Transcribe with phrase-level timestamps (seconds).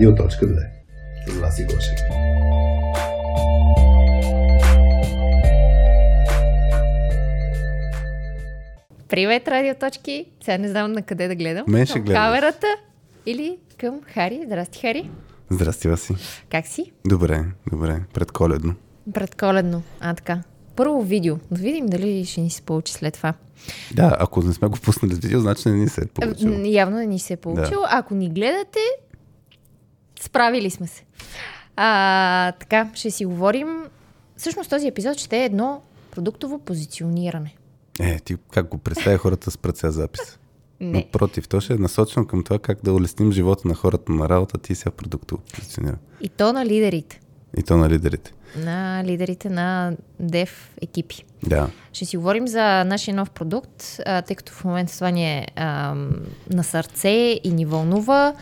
[0.00, 0.66] Радио.2
[1.26, 1.98] с Васи Гошев.
[9.08, 10.26] Привет, радиоточки!
[10.44, 11.64] Сега не знам на къде да гледам.
[11.68, 12.18] Мен ще Към гледаш.
[12.18, 12.66] камерата
[13.26, 14.40] или към Хари.
[14.46, 15.10] Здрасти, Хари.
[15.50, 16.14] Здрасти, Васи.
[16.50, 16.92] Как си?
[17.06, 18.00] Добре, добре.
[18.14, 18.74] Предколедно.
[19.14, 19.82] Предколедно.
[20.00, 20.42] А, така.
[20.76, 21.36] Първо видео.
[21.50, 23.34] Да видим дали ще ни се получи след това.
[23.94, 26.54] Да, ако не сме го пуснали с видео, значи не ни се е получило.
[26.64, 27.82] Явно не ни се е получило.
[27.90, 28.78] Ако ни гледате,
[30.20, 31.04] справили сме се.
[31.76, 33.84] А, така, ще си говорим.
[34.36, 37.54] Всъщност този епизод ще е едно продуктово позициониране.
[38.00, 40.38] Е, ти как го представя хората с пръця запис?
[40.80, 40.90] Не.
[40.90, 44.58] Напротив, то ще е насочено към това как да улесним живота на хората на работа,
[44.58, 45.96] ти сега продуктово позиционира.
[46.20, 47.19] И то на лидерите.
[47.56, 48.32] И то на лидерите.
[48.56, 51.24] На лидерите на дев екипи.
[51.42, 51.70] Да.
[51.92, 53.70] Ще си говорим за нашия нов продукт,
[54.06, 56.10] а, тъй като в момента това ни е ам,
[56.50, 57.08] на сърце
[57.44, 58.34] и ни вълнува.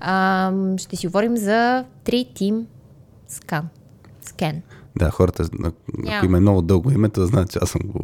[0.00, 2.64] Ам, ще си говорим за 3 Team
[3.30, 3.62] Scan.
[4.24, 4.56] Scan.
[4.96, 6.16] Да, хората, на- Няма.
[6.16, 8.00] ако има много дълго името, знаят, че аз съм го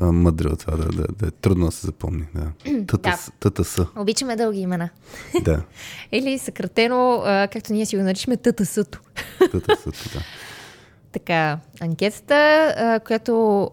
[0.00, 2.24] а, мъдрил това, да, да, да, е трудно да се запомни.
[2.34, 2.52] Да.
[2.86, 3.30] ТТС.
[3.40, 3.78] ТТС.
[3.96, 4.88] Обичаме дълги имена.
[5.42, 5.62] Да.
[6.12, 8.98] Или съкратено, а, както ние си го наричаме, ТТС-то.
[9.50, 9.84] ТТС.
[10.14, 10.20] Да.
[11.12, 13.70] Така, анкетата, а, която,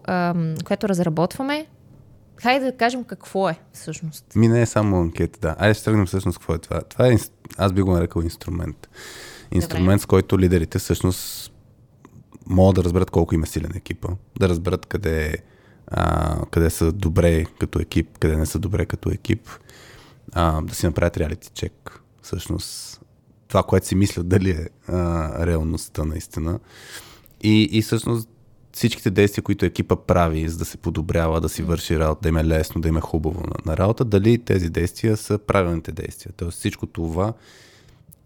[0.66, 1.68] която разработваме,
[2.42, 4.26] хайде да кажем какво е всъщност.
[4.36, 5.56] Ми не е само анкета, да.
[5.60, 6.82] Айде ще тръгнем всъщност какво е това.
[6.82, 7.16] Това е,
[7.58, 8.90] аз би го нарекал инструмент.
[9.52, 11.52] Инструмент, с който лидерите всъщност
[12.46, 14.08] могат да разберат колко има силен екипа,
[14.40, 15.38] да разберат къде,
[15.92, 19.50] а, къде са добре като екип, къде не са добре като екип,
[20.32, 22.02] а, да си направят реалити чек.
[22.22, 23.02] Всъщност
[23.48, 26.60] това, което си мислят дали е а, реалността наистина.
[27.44, 28.30] И, и всъщност
[28.74, 32.38] всичките действия, които екипа прави, за да се подобрява, да си върши работа, да им
[32.38, 36.34] е лесно, да им е хубаво на, на работа, дали тези действия са правилните действия.
[36.38, 37.34] Тоест всичко това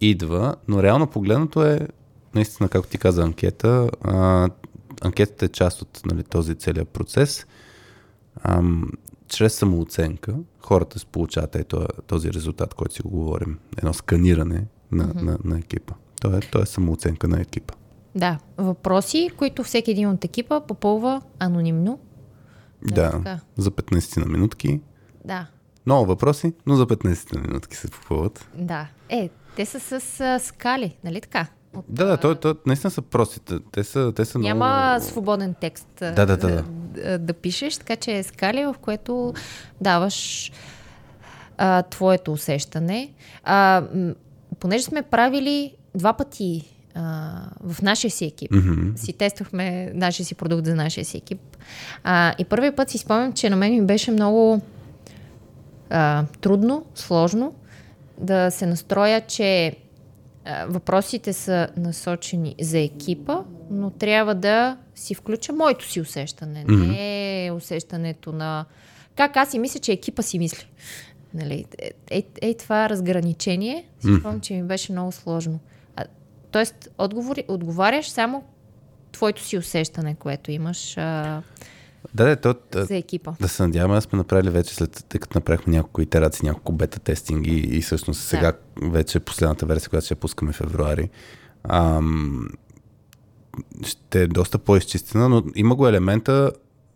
[0.01, 1.87] идва, но реално погледнато е,
[2.35, 3.89] наистина, както ти каза, анкета.
[4.01, 4.49] А,
[5.01, 7.45] анкетата е част от нали, този целият процес.
[8.43, 8.91] Ам,
[9.27, 11.63] чрез самооценка хората се получават е,
[12.07, 13.59] този, резултат, който си го говорим.
[13.77, 15.21] Едно сканиране на, mm-hmm.
[15.21, 15.93] на, на екипа.
[16.21, 17.73] То е, то е самооценка на екипа.
[18.15, 21.99] Да, въпроси, които всеки един от екипа попълва анонимно.
[22.83, 23.39] Да, така.
[23.57, 24.81] за 15 на минутки.
[25.25, 25.47] Да,
[25.85, 28.49] Много въпроси, но за 15 на минутки се попълват.
[28.57, 28.87] да.
[29.09, 31.47] Е, те са с а, скали, нали така?
[31.75, 33.59] От, Да, да, то, то наистина са простите.
[33.71, 35.05] Те са, те са Няма много...
[35.05, 36.63] свободен текст Да, да, да, да.
[37.19, 39.33] Да, пишеш, така че е скали, в което
[39.81, 40.51] даваш
[41.57, 43.09] а, твоето усещане.
[43.43, 43.83] А,
[44.59, 46.63] понеже сме правили два пъти
[46.95, 47.31] а,
[47.63, 48.97] в нашия си екип, Мгм.
[48.97, 51.39] си тествахме нашия си продукт за нашия си екип.
[52.03, 54.61] А, и първият път си спомням, че на мен ми беше много
[55.89, 57.53] а, трудно, сложно
[58.17, 59.75] да се настроя, че
[60.67, 63.39] въпросите са насочени за екипа,
[63.71, 66.63] но трябва да си включа моето си усещане.
[66.67, 68.65] Не усещането на
[69.15, 70.67] как аз си мисля, че екипа си мисли.
[71.33, 71.65] Нали?
[71.77, 75.59] Е, е, е това разграничение, си спомням, че ми беше много сложно.
[75.95, 76.05] А,
[76.51, 78.43] тоест, отговори, отговаряш само
[79.11, 81.41] твоето си усещане, което имаш а,
[82.13, 83.33] Да, да, то, да, за екипа.
[83.41, 87.51] да се надяваме, сме направили вече, след, тъй като направихме няколко итерации, няколко бета тестинги
[87.51, 91.09] и, и всъщност сега вече последната версия, която ще пускаме в февруари,
[91.63, 92.49] ам,
[93.83, 96.51] ще е доста по-изчистена, но има го елемента,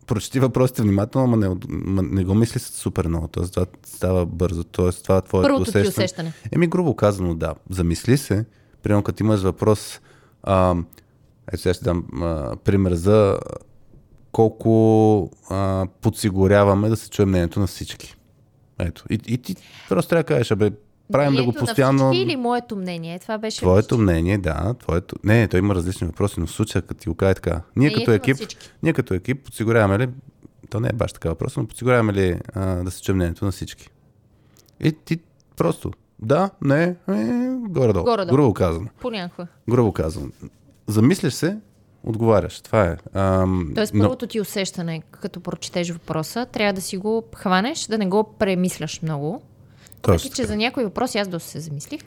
[0.06, 3.28] прочети въпросите внимателно, ама не, ма не го мисли супер много.
[3.28, 4.64] Тоест, това става бързо.
[4.64, 5.88] Тоест, това е твоето Първото ти усещане.
[5.88, 6.32] усещане.
[6.52, 7.54] Еми, грубо казано, да.
[7.70, 8.44] Замисли се.
[8.82, 10.00] Примерно, като имаш въпрос,
[10.42, 10.76] а,
[11.52, 13.38] ето сега ще дам а, пример за
[14.32, 18.16] колко а, подсигуряваме да се чуе мнението на всички.
[18.78, 19.04] Ето.
[19.10, 19.56] И, и ти
[19.88, 20.70] просто трябва да кажеш, абе,
[21.12, 22.10] правим да го на постоянно.
[22.10, 23.18] всички или моето мнение?
[23.18, 23.58] Това беше...
[23.58, 25.16] Твоето мнение, да, твоето...
[25.24, 27.50] Не, той има различни въпроси, но в случая, като ти го кажа така.
[27.50, 28.48] Ние Мнението като на екип,
[28.82, 30.08] ние като екип подсигуряваме ли,
[30.70, 33.50] то не е баш така въпрос, но подсигуряваме ли а, да се чуе мнението на
[33.50, 33.90] всички?
[34.80, 35.18] И ти
[35.56, 35.90] просто,
[36.22, 36.94] да, не, е,
[37.60, 38.04] горе-долу.
[38.04, 38.36] Горе-долу.
[38.36, 38.86] Грубо казано.
[39.00, 39.46] Понякога.
[39.70, 40.28] Грубо казано.
[40.86, 41.58] Замисляш се,
[42.04, 42.60] отговаряш.
[42.60, 42.96] Това е.
[43.14, 47.98] Ам, Тоест, но- първото ти усещане, като прочетеш въпроса, трябва да си го хванеш, да
[47.98, 49.42] не го премисляш много.
[50.02, 50.48] Точно Въпреки, че така.
[50.48, 52.00] за някои въпроси аз доста се замислих.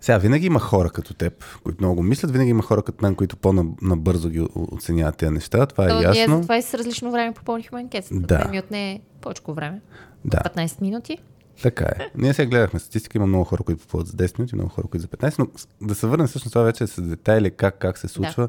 [0.00, 3.14] Сега, винаги има хора като теб, които много го мислят, винаги има хора като мен,
[3.14, 5.66] които по-набързо ги оценяват тези неща.
[5.66, 6.36] Това е То, ние ясно.
[6.36, 8.14] затова и с различно време попълнихме анкетата.
[8.14, 8.38] Да.
[8.38, 9.80] Това ми отне повече време.
[10.24, 10.38] Да.
[10.38, 11.18] 15 минути.
[11.62, 12.10] Така е.
[12.16, 15.02] Ние сега гледахме статистика, има много хора, които попълват за 10 минути, много хора, които
[15.02, 15.46] за 15, но
[15.86, 18.48] да се върнем всъщност това вече с детайли, как, как се случва.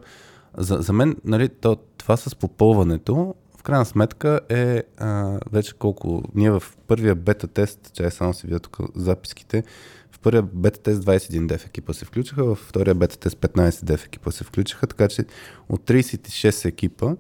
[0.57, 6.24] За, за мен, нали, то, това с попълването, в крайна сметка е а, вече колко...
[6.36, 9.63] Ние в първия бета тест, чай само си видя тук записките,
[10.12, 14.06] в първия бета тест 21 деф екипа се включиха, в втория бета тест 15 деф
[14.06, 15.25] екипа се включиха, така че
[15.69, 17.15] от 36 екипа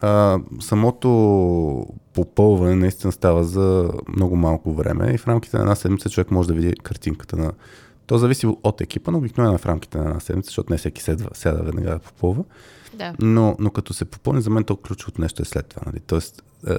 [0.00, 6.10] а, самото попълване наистина става за много малко време и в рамките на една седмица
[6.10, 7.52] човек може да види картинката на...
[8.06, 11.28] То зависи от екипа, но обикновено в рамките на една седмица, защото не всеки седва,
[11.34, 12.44] сяда веднага да попълва.
[12.94, 13.14] Да.
[13.20, 15.82] Но, но като се попълни, за мен то ключовото нещо е след това.
[15.86, 16.00] Нали?
[16.00, 16.78] Тоест, е,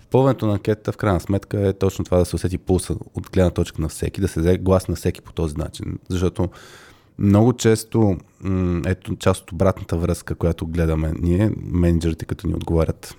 [0.00, 3.50] попълването на анкетата в крайна сметка е точно това да се усети пулса от гледна
[3.50, 5.98] точка на всеки, да се даде глас на всеки по този начин.
[6.08, 6.48] Защото
[7.18, 13.16] много често, м- ето част от обратната връзка, която гледаме ние, менеджерите, като ни отговарят.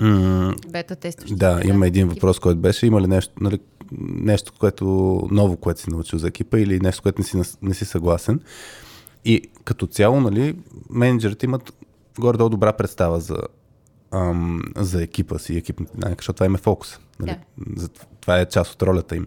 [0.00, 1.34] М- бета тестовете.
[1.34, 3.58] да, има един въпрос, който беше, има ли нещо, нали,
[4.00, 4.84] нещо, което
[5.30, 8.40] ново, което си научил за екипа или нещо, което не си, не си съгласен.
[9.24, 10.56] И като цяло, нали,
[10.90, 11.72] менеджерите имат
[12.18, 13.36] горе-долу добра представа за,
[14.10, 16.98] ам, за екипа си, екипните динамика, защото това им е фокус.
[17.20, 17.36] Нали?
[17.76, 17.88] За,
[18.20, 19.26] това е част от ролята им.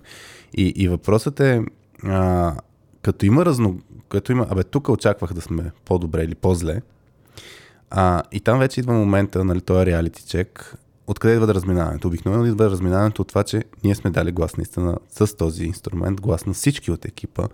[0.57, 1.61] И, и въпросът е,
[2.03, 2.55] а,
[3.01, 3.79] като има разно...
[4.09, 6.81] Като има, абе, тук очаквах да сме по-добре или по-зле,
[7.91, 10.75] а, и там вече идва момента, нали, този реалити чек,
[11.07, 12.07] откъде идва да разминаването?
[12.07, 16.45] Обикновено идва разминаването от това, че ние сме дали глас наистина с този инструмент, глас
[16.45, 17.47] на всички от екипа.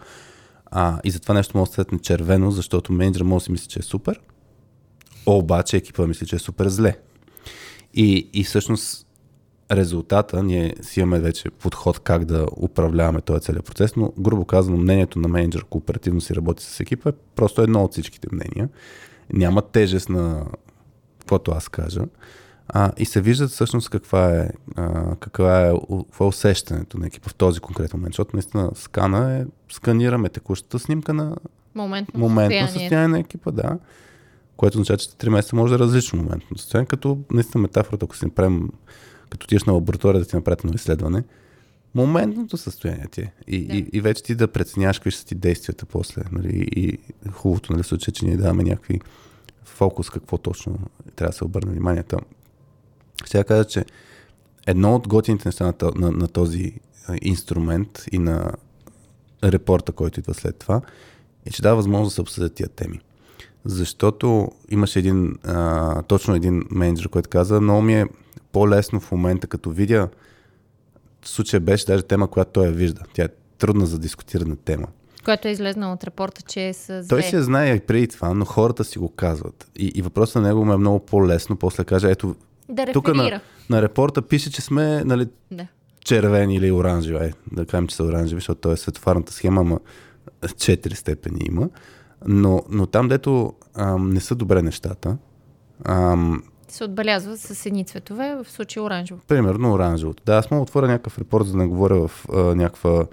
[0.65, 3.79] А, и затова нещо може да светне червено, защото менеджер може да си мисли, че
[3.79, 4.21] е супер,
[5.25, 6.97] обаче екипа мисли, че е супер зле.
[7.93, 9.07] И, и всъщност
[9.71, 14.77] резултата, ние си имаме вече подход как да управляваме този целият процес, но грубо казано
[14.77, 18.69] мнението на менеджер, ако оперативно си работи с екипа, е просто едно от всичките мнения.
[19.33, 20.45] Няма тежест на
[21.19, 22.01] каквото аз кажа.
[22.69, 27.29] А, и се вижда всъщност каква е, а, каква е, какво е усещането на екипа
[27.29, 31.35] в този конкретен момент, защото наистина скана е, сканираме текущата снимка на
[31.75, 32.67] Моментно, моментно състояние.
[32.67, 33.79] състояние на екипа, да.
[34.57, 38.15] Което означава, че 3 месеца може да е различно моментно състояние, като наистина метафората, ако
[38.15, 38.69] си направим,
[39.29, 41.23] като отидеш на лаборатория да ти направят едно изследване,
[41.95, 43.33] моментното състояние ти е.
[43.47, 43.75] И, Да.
[43.75, 46.21] и, и вече ти да преценяваш какви са ти действията после.
[46.31, 46.69] Нали?
[46.75, 46.97] И
[47.31, 49.01] хубавото нали, в случая, че ние даваме някакви
[49.63, 50.79] фокус, какво точно
[51.15, 52.17] трябва да се обърне вниманието.
[53.25, 53.85] Ще я кажа, че
[54.67, 56.73] едно от готините неща на, на, на този
[57.21, 58.51] инструмент и на
[59.43, 60.81] репорта, който идва след това,
[61.45, 62.99] е, че дава възможност да се обсъдят тия теми.
[63.65, 68.05] Защото имаше един, а, точно един менеджер, който каза, много ми е
[68.51, 70.09] по-лесно в момента, като видя,
[71.27, 73.01] случая беше даже тема, която той я вижда.
[73.13, 74.87] Тя е трудна за дискутиране тема.
[75.25, 78.45] Която е излезнала от репорта, че е с Той я знае и преди това, но
[78.45, 79.71] хората си го казват.
[79.75, 81.55] И, и въпросът на него му е много по-лесно.
[81.55, 82.35] После каже, ето,
[82.69, 85.67] да тук на, на репорта пише, че сме нали, Да.
[86.05, 87.17] червени или оранжеви.
[87.17, 89.79] Ай, да кажем, че са оранжеви, защото той е светофарната схема, ама
[90.57, 91.69] четири степени има.
[92.27, 95.17] Но, но там, дето ам, не са добре нещата,
[95.85, 99.19] ам, Се отбелязва с едни цветове, в случая оранжево.
[99.27, 100.23] примерно оранжевото.
[100.25, 103.05] Да, аз мога отворя някакъв репорт, за да не говоря в а, някаква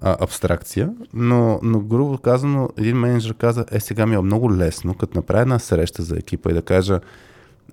[0.00, 4.94] а, абстракция, но, но грубо казано, един менеджер каза, е сега ми е много лесно,
[4.94, 7.00] като направя една среща за екипа и да кажа,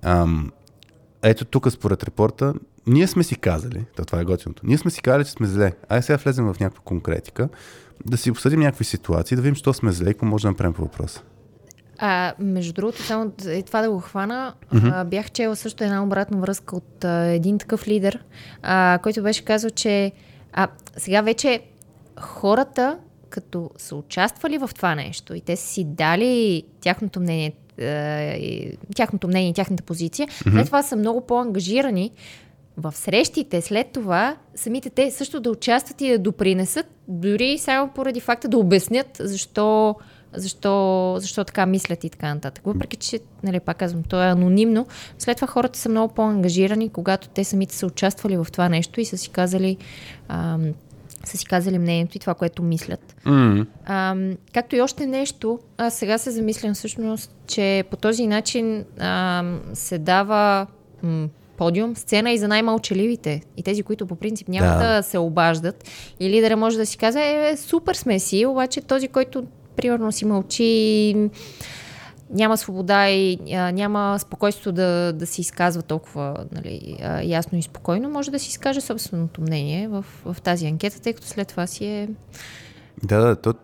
[0.02, 0.52] ам,
[1.22, 2.54] ето тук според репорта,
[2.86, 5.72] ние сме си казали, то това е готиното, ние сме си казали, че сме зле.
[5.88, 7.48] Ай сега влезем в някаква конкретика,
[8.06, 10.72] да си обсъдим някакви ситуации, да видим, що сме зле и какво може да направим
[10.72, 11.22] по въпроса.
[12.02, 14.92] А, между другото, само и това да го хвана, mm-hmm.
[14.94, 18.24] а, бях чела също една обратна връзка от а, един такъв лидер,
[18.62, 20.12] а, който беше казал, че
[20.52, 21.62] а, сега вече
[22.20, 27.84] хората, като са участвали в това нещо и те са си дали тяхното мнение, а,
[28.34, 30.52] и, тяхното мнение тяхната позиция, mm-hmm.
[30.52, 32.12] след това са много по-ангажирани
[32.76, 38.20] в срещите след това самите те също да участват и да допринесат, дори само поради
[38.20, 39.94] факта да обяснят защо,
[40.34, 42.64] защо, защо така мислят и така нататък.
[42.66, 44.86] Въпреки, че, нали, пак казвам, то е анонимно,
[45.18, 49.04] след това хората са много по-ангажирани, когато те самите са участвали в това нещо и
[49.04, 49.76] са си казали,
[50.28, 50.64] ам,
[51.24, 53.16] са си казали мнението и това, което мислят.
[53.26, 53.66] Mm.
[53.84, 59.60] Ам, както и още нещо, аз сега се замислям всъщност, че по този начин ам,
[59.74, 60.66] се дава
[61.02, 63.42] м, подиум, сцена и за най-мълчаливите.
[63.56, 64.96] И тези, които по принцип няма Да.
[64.96, 65.84] да, се обаждат.
[66.20, 69.44] И лидера може да си каже, е, супер сме си, обаче този, който
[69.76, 71.16] примерно си мълчи,
[72.30, 77.62] няма свобода и а, няма спокойствие да, да си изказва толкова нали, а, ясно и
[77.62, 81.66] спокойно, може да си изкаже собственото мнение в, в тази анкета, тъй като след това
[81.66, 82.08] си е,
[83.02, 83.54] Да, да, то,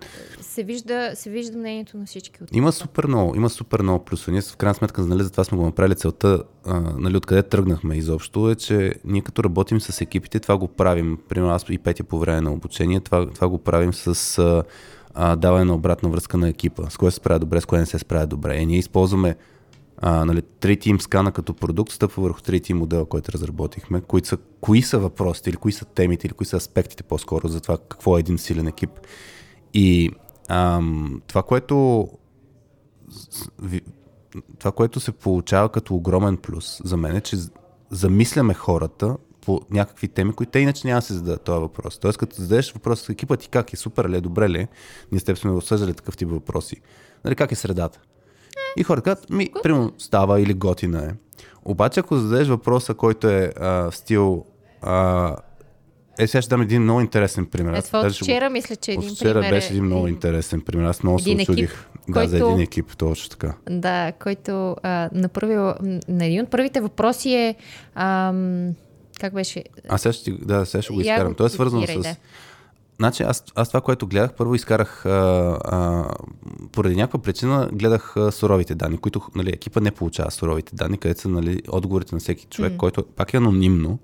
[0.41, 2.43] се, вижда, се вижда мнението на всички.
[2.43, 4.33] От Има супер много, има супер много плюсове.
[4.33, 8.51] Ние в крайна сметка, нали, затова сме го направили целта, а, нали, откъде тръгнахме изобщо,
[8.51, 11.19] е, че ние като работим с екипите, това го правим.
[11.29, 14.63] Примерно аз и Петя по време на обучение, това, това го правим с а,
[15.19, 16.91] а, даване на обратна връзка на екипа.
[16.91, 18.57] С кое се справя добре, с кое не се справя добре.
[18.57, 19.37] И ние използваме
[19.99, 24.01] а, нали, 3Team скана като продукт стъпва върху 3Team модела, който разработихме.
[24.01, 27.61] Кои са, кои са въпросите или кои са темите или кои са аспектите по-скоро за
[27.61, 28.91] това какво е един силен екип.
[29.75, 30.11] И
[30.49, 32.09] ам, това, което
[34.59, 37.37] това, което се получава като огромен плюс за мен е, че
[37.91, 41.99] замисляме хората по някакви теми, които те иначе няма да се зададат този въпрос.
[41.99, 44.69] Тоест, като зададеш въпрос, екипът ти как е, супер ли, е, добре ли, е?
[45.13, 46.77] ние с теб сме обсъждали такъв тип въпроси.
[47.25, 48.01] Нали, как е средата?
[48.77, 51.11] И хората казват, ми, примерно, става или готина е.
[51.65, 54.45] Обаче, ако зададеш въпроса, който е а, в стил
[54.83, 55.37] а,
[56.19, 57.75] е, сега ще дам един много интересен пример.
[57.75, 60.85] Е, това от вчера мисля, че един вчера пример беше един много интересен пример.
[60.85, 61.89] Аз много се очудих.
[62.09, 63.55] Да, който, за един екип, точно така.
[63.71, 65.55] Да, който а, на, първи,
[66.09, 67.55] на един от първите въпроси е
[67.95, 68.75] ам,
[69.21, 69.65] как беше?
[69.89, 71.35] А сега ще, да, сега ще го изкарам.
[71.35, 72.01] Той е свързано с...
[72.01, 72.17] Да.
[72.99, 75.11] Значи аз, аз това, което гледах, първо изкарах, а,
[75.65, 76.11] а,
[76.73, 81.21] поради някаква причина, гледах а, суровите данни, които нали, екипа не получава суровите данни, където
[81.21, 82.77] са нали, отговорите на всеки човек, mm.
[82.77, 83.99] който пак е анонимно,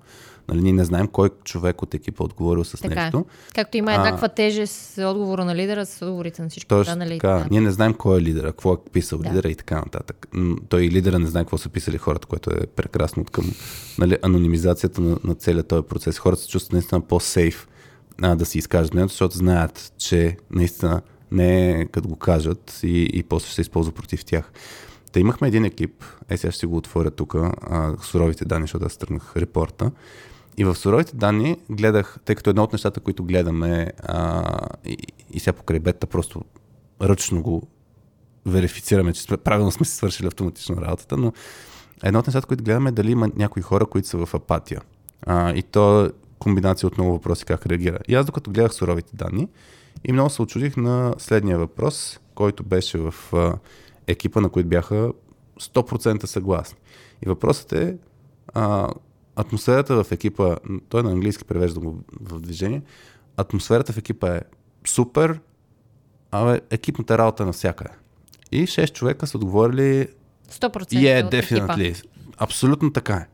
[0.47, 3.03] Нали, ние не знаем кой човек от екипа е отговорил с така.
[3.03, 3.25] нещо.
[3.55, 7.19] Както има еднаква тежест с отговора на лидера, с отговорите на всички останали.
[7.19, 7.27] Така.
[7.27, 7.47] Да.
[7.51, 9.29] Ние не знаем кой е лидера, какво е писал да.
[9.29, 10.27] лидера и така нататък.
[10.69, 13.51] Той и лидера не знае какво са писали хората, което е прекрасно от към
[13.97, 16.19] нали, анонимизацията на, на целият този процес.
[16.19, 17.67] Хората се чувстват наистина по-сейф
[18.21, 23.09] а, да си изкажат нещо, защото знаят, че наистина не е като го кажат и,
[23.13, 24.51] и после ще се използва против тях.
[25.11, 27.35] Та имахме един екип, е сега ще го отворя тук,
[28.01, 29.91] суровите данни, защото аз тръгнах репорта.
[30.57, 34.43] И в суровите данни гледах, тъй като едно от нещата, които гледаме а,
[34.85, 34.97] и,
[35.31, 36.41] и сега покрай бета просто
[37.01, 37.67] ръчно го
[38.45, 41.33] верифицираме, че правилно сме си свършили автоматично работата, но
[42.03, 44.81] едно от нещата, които гледаме е дали има някои хора, които са в апатия.
[45.25, 47.99] А, и то е комбинация от много въпроси как реагира.
[48.07, 49.47] И аз докато гледах суровите данни
[50.03, 53.57] и много се очудих на следния въпрос, който беше в а,
[54.07, 55.11] екипа, на които бяха
[55.59, 56.77] 100% съгласни.
[57.25, 57.97] И въпросът е
[58.53, 58.89] а,
[59.35, 60.55] атмосферата в екипа,
[60.89, 62.81] той на английски превежда го в движение,
[63.37, 64.41] атмосферата в екипа е
[64.87, 65.39] супер,
[66.31, 67.89] а екипната работа е навсякъде.
[68.51, 70.07] И 6 човека са отговорили
[70.51, 71.89] 100% yeah, от definitely.
[71.89, 72.07] екипа.
[72.37, 73.27] Абсолютно така е.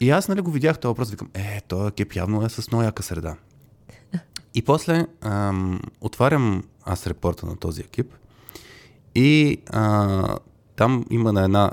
[0.00, 2.82] И аз нали го видях този въпрос, викам, е, този екип явно е с много
[2.82, 3.36] яка среда.
[4.54, 8.12] И после ам, отварям аз репорта на този екип
[9.14, 10.36] и а,
[10.76, 11.70] там има на една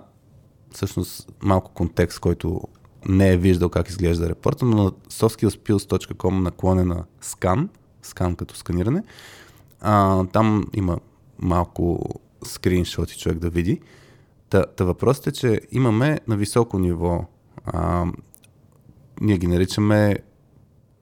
[0.71, 2.61] всъщност малко контекст, който
[3.09, 7.69] не е виждал как изглежда репорта, но на softskillspills.com наклонена скан,
[8.01, 9.03] скан като сканиране,
[9.81, 10.99] а, там има
[11.39, 11.99] малко
[12.45, 13.81] скриншоти човек да види.
[14.49, 17.25] Та, та въпросът е, че имаме на високо ниво,
[17.65, 18.05] а,
[19.21, 20.15] ние ги наричаме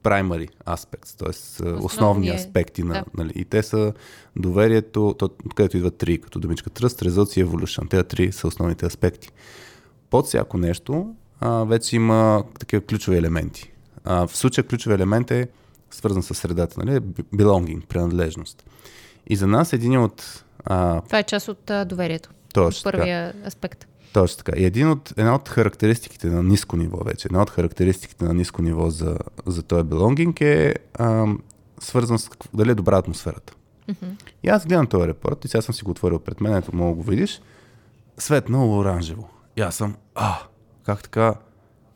[0.02, 1.28] primary aspects, т.е.
[1.62, 2.82] основни, основни аспекти.
[2.82, 3.04] На, да.
[3.14, 3.92] нали, и те са
[4.36, 7.90] доверието, то, където идват три, като думичка Trust, Results и Evolution.
[7.90, 9.30] Те три са основните аспекти.
[10.10, 13.72] Под всяко нещо а, вече има такива ключови елементи.
[14.04, 15.48] А, в случая ключови елемент е
[15.90, 17.00] свързан с средата, нали?
[17.34, 18.64] belonging, принадлежност.
[19.26, 20.44] И за нас един от...
[20.64, 21.00] А...
[21.00, 22.30] Това е част от а, доверието.
[22.54, 23.46] Точно първия така.
[23.46, 23.86] аспект.
[24.12, 24.58] Точно така.
[24.58, 28.62] И един от, една от характеристиките на ниско ниво вече, една от характеристиките на ниско
[28.62, 29.16] ниво за,
[29.46, 31.26] за този belonging е а,
[31.80, 33.52] свързан с дали е добра атмосферата.
[33.88, 34.32] Mm-hmm.
[34.42, 36.94] И аз гледам този репорт и сега съм си го отворил пред мен, ето мога
[36.94, 37.40] го видиш.
[38.18, 39.28] Светнало оранжево.
[39.56, 40.38] И аз съм, а,
[40.90, 41.34] как така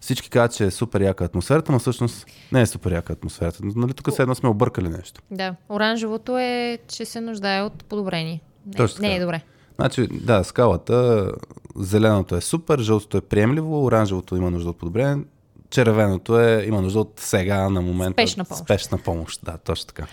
[0.00, 3.58] всички казват, че е супер яка атмосферата, но всъщност не е супер яка атмосферата.
[3.62, 5.20] Нали тук едно сме объркали нещо.
[5.30, 8.40] Да, оранжевото е, че се нуждае от подобрение.
[8.66, 9.42] Не, Точно не е добре.
[9.76, 11.30] Значи, да, скалата,
[11.76, 15.24] зеленото е супер, жълтото е приемливо, оранжевото има нужда от подобрение,
[15.70, 18.22] червеното е, има нужда от сега на момента.
[18.22, 18.64] Спешна помощ.
[18.64, 20.06] Спешна помощ, да, точно така.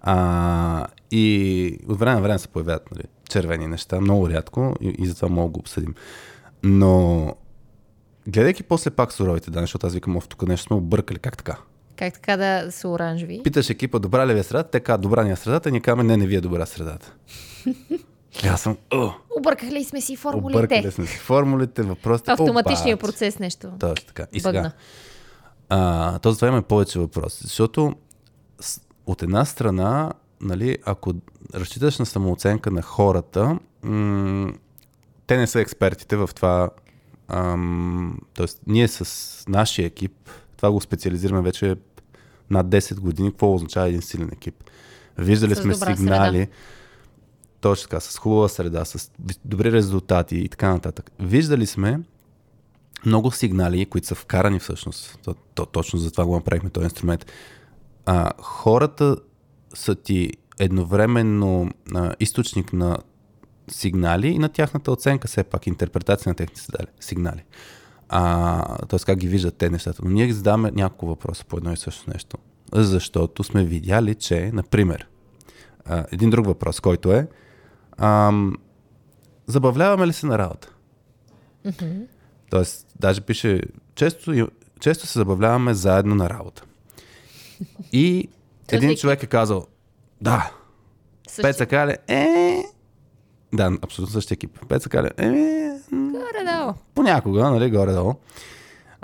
[0.00, 5.06] А, и от време на време се появяват нали, червени неща, много рядко и, и
[5.06, 5.94] затова мога го обсъдим.
[6.62, 7.34] Но
[8.26, 11.56] гледайки после пак суровите данни, защото аз викам, тук нещо сме объркали, как така?
[11.96, 13.40] Как така да са оранжеви?
[13.44, 14.80] Питаш екипа, добра ли ви е средата?
[14.80, 17.14] Казват, добра ни е средата, ние казваме, не, не ви е добра средата.
[18.44, 19.10] И аз съм, О!
[19.38, 20.58] Объркахли сме си формулите.
[20.58, 22.30] Объркали сме си формулите, въпросите.
[22.30, 23.72] Автоматичният процес нещо.
[23.80, 24.26] Точно така.
[24.32, 24.72] И сега,
[25.68, 27.94] а, то затова имаме повече въпроси, защото
[29.06, 31.12] от една страна, нали, ако
[31.54, 34.52] разчиташ на самооценка на хората, м-
[35.26, 36.70] те не са експертите в това
[37.28, 40.12] Ам, тоест, ние с нашия екип,
[40.56, 41.76] това го специализираме вече
[42.50, 44.54] над 10 години, какво означава един силен екип.
[45.18, 46.52] Виждали с сме сигнали, среда.
[47.60, 49.10] точно така, с хубава среда, с
[49.44, 51.10] добри резултати и така нататък.
[51.20, 52.00] Виждали сме
[53.06, 55.18] много сигнали, които са вкарани всъщност.
[55.24, 57.26] То, то, точно за това го направихме този инструмент.
[58.06, 59.16] А, хората
[59.74, 62.98] са ти едновременно а, източник на
[63.70, 66.62] сигнали и на тяхната оценка, все пак, интерпретация на техните
[67.00, 67.44] сигнали.
[68.08, 68.98] А, т.е.
[68.98, 70.02] как ги виждат те нещата.
[70.04, 72.38] Но ние ги задаваме няколко въпроса по едно и също нещо.
[72.72, 75.08] Защото сме видяли, че, например,
[75.84, 77.26] а, един друг въпрос, който е
[77.98, 78.56] ам,
[79.46, 80.72] забавляваме ли се на работа?
[81.66, 82.06] Mm-hmm.
[82.50, 83.60] Тоест, даже пише,
[83.94, 84.48] често,
[84.80, 86.64] често се забавляваме заедно на работа.
[87.92, 88.28] И
[88.72, 89.66] един човек е казал,
[90.20, 90.50] да.
[91.42, 92.62] Пеца Кале, е...
[93.56, 94.68] Да, абсолютно същия екип.
[94.68, 95.30] Пеца Кале, е...
[95.92, 96.72] Горе-долу.
[96.94, 98.14] Понякога, нали, горе-долу.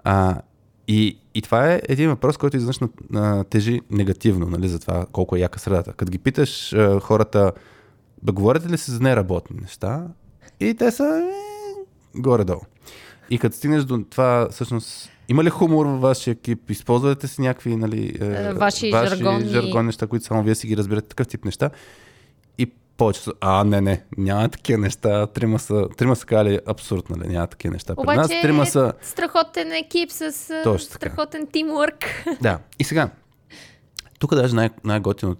[0.04, 0.40] А,
[0.88, 2.78] и, и това е един въпрос, който изведнъж
[3.50, 5.92] тежи негативно, нали, за това колко е яка средата.
[5.92, 7.52] Като ги питаш а, хората,
[8.22, 10.06] бе, говорите ли се за неработни неща?
[10.60, 11.32] И те са е,
[12.20, 12.60] горе-долу.
[13.30, 16.70] И като стигнеш до това, всъщност, има ли хумор във вашия екип?
[16.70, 19.48] Използвате си някакви, нали, е, ваши, ваши жаргонни...
[19.48, 21.70] жаргонни неща, които само вие си ги разбирате, такъв тип неща.
[23.02, 25.26] Повечето, а, не, не, няма такива неща.
[25.26, 27.94] Трима са, трима са казали абсурд, нали, няма такива неща.
[27.96, 28.92] Обаче, Пред нас трима са...
[29.02, 32.04] страхотен екип с Точно страхотен тимворк.
[32.40, 33.10] Да, и сега,
[34.18, 35.36] тук даже най- най-готино,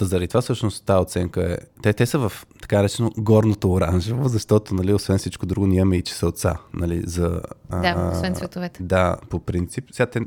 [0.00, 4.74] заради това всъщност тази оценка е, те, те са в така речено горното оранжево, защото,
[4.74, 7.40] нали, освен всичко друго, ние имаме и чеселца, нали, за...
[7.70, 8.82] Да, освен цветовете.
[8.82, 9.84] Да, по принцип.
[9.92, 10.20] Сега те,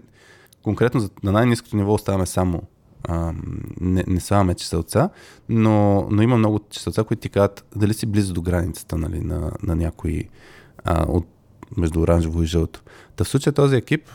[0.64, 2.62] конкретно за, на най-низкото ниво оставаме само
[3.04, 3.34] а,
[3.82, 5.10] не, не слагаме чеселца,
[5.50, 9.52] но, но има много чеселца, които ти казват дали си близо до границата нали, на,
[9.64, 10.30] на някои
[10.84, 11.28] а, от,
[11.78, 12.82] между оранжево и жълто.
[13.16, 14.10] Та в случая този екип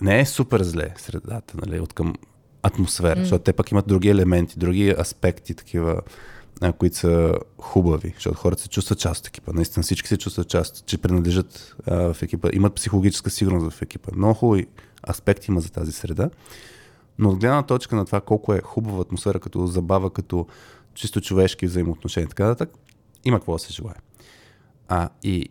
[0.00, 2.14] не е супер зле средата, нали, от към
[2.62, 3.20] атмосфера, mm.
[3.20, 6.00] защото те пък имат други елементи, други аспекти, такива,
[6.60, 9.52] а, които са хубави, защото хората се чувстват част от екипа.
[9.54, 14.10] Наистина всички се чувстват част, че принадлежат а, в екипа, имат психологическа сигурност в екипа.
[14.16, 14.66] Много хубави
[15.08, 16.30] аспекти има за тази среда.
[17.18, 20.46] Но от гледна точка на това колко е хубава атмосфера, като забава, като
[20.94, 22.78] чисто човешки взаимоотношения и така нататък,
[23.24, 23.96] има какво да се желая.
[24.88, 25.48] А, и,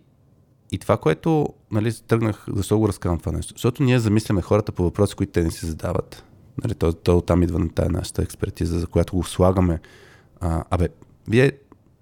[0.72, 3.54] и това, което нали, тръгнах, защо го разказвам това нещо?
[3.56, 6.24] Защото ние замисляме хората по въпроси, които те не си задават.
[6.64, 9.80] Нали, то, то там идва на тая нашата експертиза, за която го слагаме.
[10.40, 10.90] А, абе,
[11.28, 11.52] вие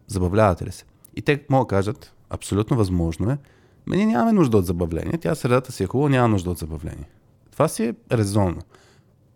[0.08, 0.86] забавлявате ли се?
[1.16, 3.38] И те могат да кажат, абсолютно възможно е,
[3.88, 7.10] ме ние нямаме нужда от забавление, тя средата си е хубава, няма нужда от забавление.
[7.52, 8.62] Това си е резонно.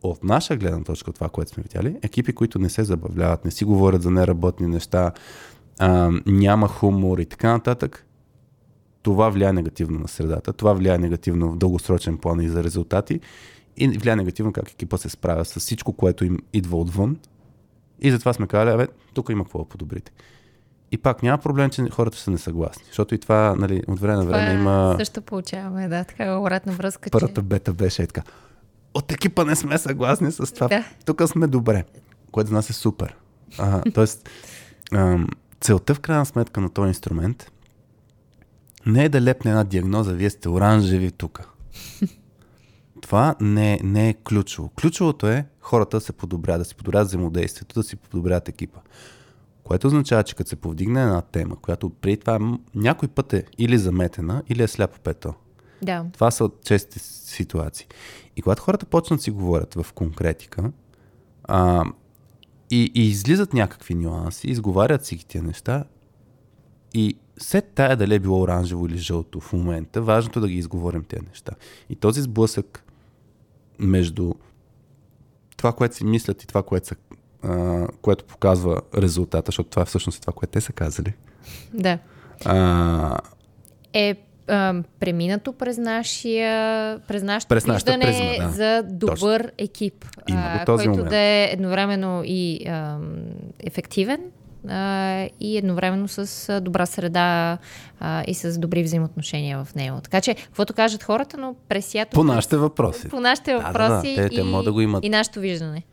[0.04, 3.52] От наша гледна точка, от това, което сме видяли, екипи, които не се забавляват, не
[3.52, 5.12] си говорят за неработни неща,
[5.80, 8.06] а, няма хумор и така нататък,
[9.02, 13.20] това влияе негативно на средата, това влияе негативно в дългосрочен план и за резултати
[13.78, 17.18] и влияе негативно как екипа се справя с всичко, което им идва отвън.
[18.02, 20.12] И затова сме казали, абе, тук има какво да подобрите.
[20.92, 24.26] И пак няма проблем, че хората са несъгласни, защото и това, нали, от време на
[24.26, 24.96] време това има...
[25.00, 27.10] Също получаваме, да, така обратна връзка.
[27.12, 27.48] Първата че...
[27.48, 28.22] бета беше така.
[28.98, 30.68] От екипа не сме съгласни с това.
[30.68, 30.86] Да.
[31.06, 31.84] Тук сме добре,
[32.32, 33.16] което за нас е супер.
[33.58, 34.30] А, тоест,
[34.92, 35.20] а,
[35.62, 37.52] целта в крайна сметка на този инструмент
[38.86, 41.50] не е да лепне една диагноза, вие сте оранжеви тук.
[43.02, 44.70] Това не, не е ключово.
[44.70, 48.80] Ключовото е хората да се подобрят, да си подобрят взаимодействието, да си подобрят екипа.
[49.64, 53.78] Което означава, че като се повдигне една тема, която преди това някой път е или
[53.78, 55.34] заметена, или е сляпо пето.
[55.82, 56.06] Да.
[56.14, 57.88] Това са чести ситуации.
[58.36, 60.72] И когато хората почнат да си говорят в конкретика
[61.44, 61.84] а,
[62.70, 65.84] и, и излизат някакви нюанси, изговарят си тия неща
[66.94, 70.58] и след тая дали е било оранжево или жълто в момента, важното е да ги
[70.58, 71.52] изговорим тези неща.
[71.90, 72.84] И този сблъсък
[73.80, 74.34] между
[75.58, 76.96] това, което си мислят и това, което, са,
[77.44, 81.14] а, което показва резултата, защото това е всъщност това, което те са казали.
[81.74, 82.00] Да.
[82.46, 83.18] А,
[83.94, 88.52] е а, преминато през, нашия, през нашето през виждане призма, да.
[88.52, 89.52] за добър Точно.
[89.58, 91.10] екип, а, който момент.
[91.10, 92.98] да е едновременно и а,
[93.60, 94.20] ефективен,
[94.70, 97.58] а, и едновременно с добра среда
[98.00, 100.02] а, и с добри взаимоотношения в него.
[100.02, 102.16] Така че, каквото кажат хората, но през ято...
[102.16, 103.10] По нашите въпроси.
[103.10, 104.30] По нашите въпроси да, да.
[104.30, 105.06] Те, те и, да го имат.
[105.06, 105.84] и нашето виждане.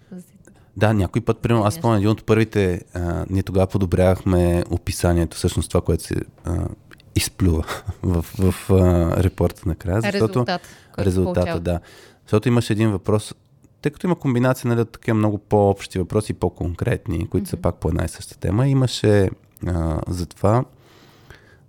[0.77, 5.71] Да, някой път, примерно, аз спомням един от първите, а, ние тогава подобрявахме описанието, всъщност
[5.71, 6.15] това, което се
[6.45, 6.69] а,
[7.17, 7.65] изплюва
[8.03, 10.01] в, в, в а, репорта накрая.
[10.01, 10.63] Защото, Резултат.
[10.99, 11.81] Резултата, да.
[12.23, 13.35] Защото имаше един въпрос,
[13.83, 17.51] тъй като има комбинация нали, от такива много по-общи въпроси и по-конкретни, които mm-hmm.
[17.51, 19.31] са пак по една и съща тема, имаше
[19.67, 20.65] а, за това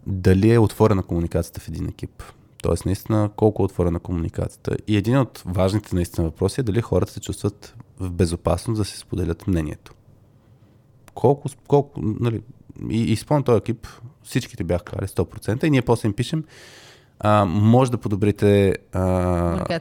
[0.07, 2.23] дали е отворена комуникацията в един екип.
[2.61, 4.77] Тоест, наистина, колко е отворена комуникацията.
[4.87, 8.97] И един от важните наистина въпроси е дали хората се чувстват в безопасност да се
[8.97, 9.93] споделят мнението.
[11.13, 12.41] Колко, колко нали,
[12.89, 13.87] и, и спомням този екип,
[14.25, 16.43] всичките бях казали 100% и ние после им пишем,
[17.19, 19.79] а, може да подобрите а,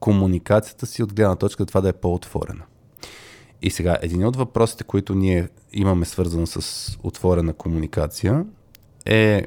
[0.00, 2.64] комуникацията си от гледна точка това да е по-отворена.
[3.62, 8.44] И сега, един от въпросите, които ние имаме свързано с отворена комуникация
[9.06, 9.46] е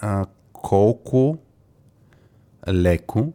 [0.00, 1.38] а, колко
[2.68, 3.32] леко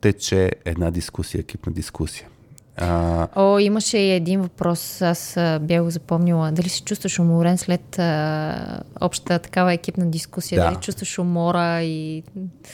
[0.00, 2.28] тече една дискусия, екипна дискусия.
[2.76, 3.28] А...
[3.36, 6.52] О, имаше и един въпрос, аз бях го запомнила.
[6.52, 10.60] Дали се чувстваш уморен след а, общата такава екипна дискусия?
[10.60, 10.70] Да.
[10.70, 12.22] Дали чувстваш умора и...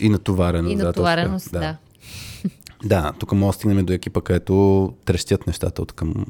[0.01, 0.73] И натовареност.
[0.73, 1.61] И натовареност, да.
[1.61, 1.77] да.
[2.85, 6.27] Да, тук може да стигнем до екипа, където трещят нещата от към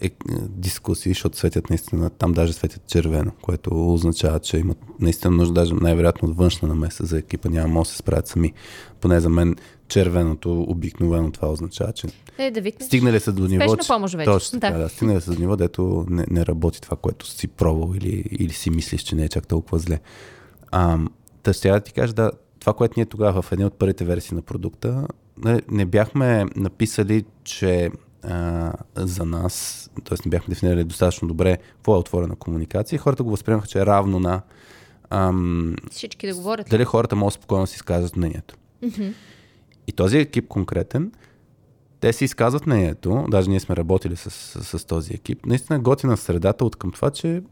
[0.00, 0.10] е,
[0.48, 5.74] дискусии, защото светят наистина, там даже светят червено, което означава, че имат наистина нужда, даже
[5.74, 8.52] най-вероятно от външна намеса за екипа, няма може да се справят сами.
[9.00, 9.56] Поне за мен
[9.88, 12.06] червеното обикновено това означава, че
[12.38, 12.86] е, да викнеш.
[12.86, 14.30] стигнали са до ниво, че, помощ вече.
[14.30, 14.70] Точно, да.
[14.70, 14.88] да.
[14.88, 18.70] стигнали са до ниво, дето не, не работи това, което си пробвал или, или си
[18.70, 20.00] мислиш, че не е чак толкова зле.
[20.70, 20.98] А,
[21.42, 22.30] та ще да ти кажа, да,
[22.60, 25.06] това, което ние тогава в едни от първите версии на продукта,
[25.44, 27.90] не, не бяхме написали, че
[28.26, 30.18] а, за нас, т.е.
[30.24, 32.98] не бяхме дефинирали достатъчно добре какво е отворена комуникация.
[32.98, 34.42] Хората го възприемаха, че е равно на
[35.10, 36.66] ам, всички да говорят.
[36.70, 38.56] Дали хората могат спокойно да си изказват мнението.
[38.82, 39.12] Mm-hmm.
[39.86, 41.12] И този екип конкретен,
[42.00, 46.16] те си изказват мнението, даже ние сме работили с, с, с този екип, наистина готина
[46.16, 47.42] средата от към това, че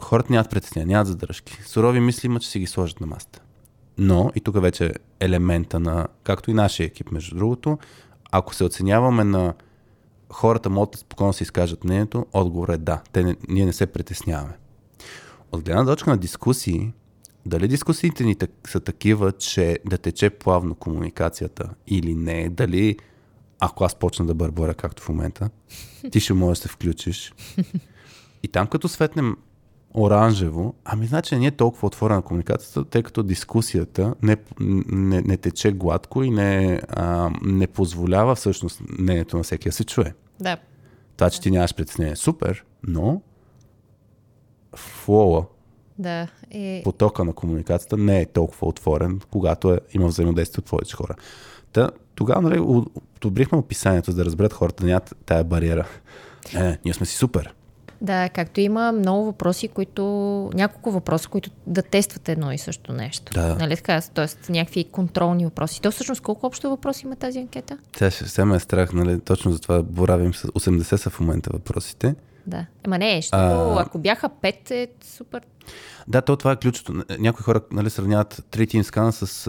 [0.00, 1.58] хората нямат притеснения, нямат задръжки.
[1.66, 3.42] Сурови мисли има, че си ги сложат на маста.
[3.98, 7.78] Но, и тук вече елемента на, както и нашия екип, между другото,
[8.30, 9.54] ако се оценяваме на
[10.32, 13.02] хората могат спокойно да се изкажат мнението, отговор е да.
[13.12, 14.56] Те не, ние не се притесняваме.
[15.52, 16.92] От гледна точка на дискусии,
[17.46, 22.96] дали дискусиите ни са такива, че да тече плавно комуникацията или не, дали
[23.60, 25.50] ако аз почна да бърборя както в момента,
[26.10, 27.32] ти ще можеш да се включиш.
[28.42, 29.36] И там като светнем
[29.94, 35.72] оранжево, ами значи не е толкова отворена комуникацията, тъй като дискусията не, не, не тече
[35.72, 40.14] гладко и не, а, не позволява всъщност мнението на всеки да се чуе.
[40.40, 40.56] Да.
[41.16, 43.20] Това, че ти нямаш притеснение, супер, но
[44.76, 45.44] флоа,
[45.98, 46.80] да, е...
[46.84, 51.14] потока на комуникацията не е толкова отворен, когато е, има взаимодействие от повече хора.
[51.72, 55.86] Та, тогава нали, одобрихме описанието, за да разберат хората, нямат тая бариера.
[56.56, 57.54] Е, ние сме си супер.
[58.00, 60.02] Да, както има много въпроси, които,
[60.54, 63.32] няколко въпроса, които да тестват едно и също нещо.
[63.32, 63.54] Да.
[63.54, 64.00] Нали така?
[64.14, 65.82] Тоест някакви контролни въпроси.
[65.82, 67.78] То всъщност колко общо въпроси има тази анкета?
[67.98, 69.20] Тя ще се ме е страх, нали?
[69.20, 72.14] Точно за това боравим с 80 са в момента въпросите.
[72.46, 72.66] Да.
[72.86, 73.82] Ема не, защото а...
[73.82, 75.40] ако бяха 5 е супер.
[76.08, 77.04] Да, то това е ключото.
[77.18, 79.44] Някои хора нали, сравняват Treating Scan с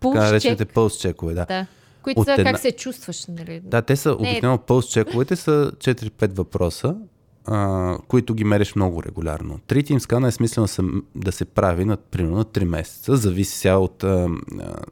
[0.00, 1.34] така наречените пълс чекове.
[1.34, 1.44] Да.
[1.44, 1.66] да.
[2.02, 2.52] Които От са една...
[2.52, 3.26] как се чувстваш.
[3.26, 3.60] Нали?
[3.64, 6.96] Да, те са обикновено пълс чековете са 4-5 въпроса
[7.46, 9.58] а, които ги мериш много регулярно.
[9.66, 10.68] Тритим скана е смислено
[11.14, 14.28] да се прави на, примерно на 3 месеца, зависи сега от, а,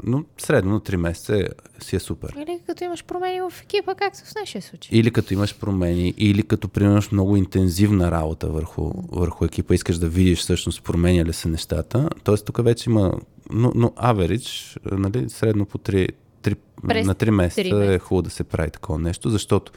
[0.04, 1.46] но средно на 3 месеца е,
[1.80, 2.34] си е супер.
[2.36, 4.98] Или като имаш промени в екипа, както в нашия случай.
[4.98, 10.08] Или като имаш промени, или като примерно много интензивна работа върху, върху екипа, искаш да
[10.08, 12.08] видиш всъщност променя ли се нещата.
[12.24, 13.12] Тоест тук вече има,
[13.50, 16.08] но, но average, нали, средно по 3,
[16.42, 16.57] 3,
[16.88, 19.72] През на 3 месеца 3 месеца е хубаво да се прави такова нещо, защото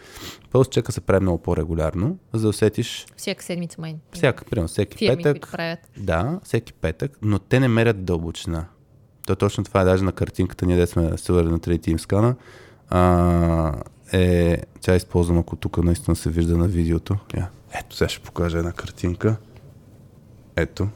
[0.52, 3.06] пълс чека се прави много по-регулярно, за да усетиш...
[3.18, 3.96] Всяка седмица май.
[4.12, 5.52] Всяка, примерно, всеки Фирми, петък.
[5.52, 5.80] правят.
[5.98, 8.66] Да, всеки петък, но те не мерят дълбочина.
[9.28, 12.36] То точно това е даже на картинката, ние да сме се на 3 Team.
[12.90, 13.74] А,
[14.14, 17.18] е, тя е използвана, ако тук наистина се вижда на видеото.
[17.38, 17.50] Я.
[17.80, 19.36] Ето, сега ще покажа една картинка.
[20.56, 20.88] Ето.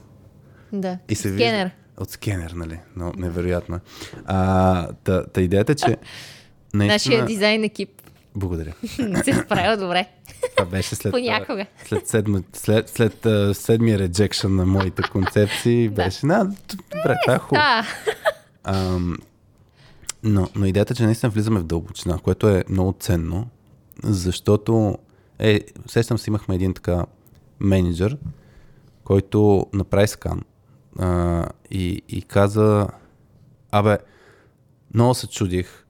[0.72, 0.98] Да.
[1.08, 1.64] И се Скенер.
[1.64, 2.78] Вижда, от скенер, нали?
[2.96, 3.80] Но невероятно.
[4.24, 5.96] А, та, та идеята, че...
[6.74, 6.86] Наистина...
[6.92, 7.90] Нашия дизайн екип.
[8.34, 8.74] Благодаря.
[9.24, 10.06] се справя добре.
[10.56, 11.66] Това беше след, Понякога.
[11.84, 15.88] след, седма, след, след, след седмия реджекшън на моите концепции.
[15.96, 16.44] беше, да.
[16.44, 17.62] добре, това е хубаво.
[17.62, 17.86] Да.
[18.64, 19.16] Ам,
[20.22, 23.48] но, но идеята, че наистина влизаме в дълбочина, което е много ценно,
[24.02, 24.98] защото
[25.38, 27.04] е, сещам си, имахме един така
[27.60, 28.16] менеджер,
[29.04, 30.40] който направи скан
[30.98, 32.88] а, и, и каза,
[33.70, 33.98] абе,
[34.94, 35.84] много се чудих.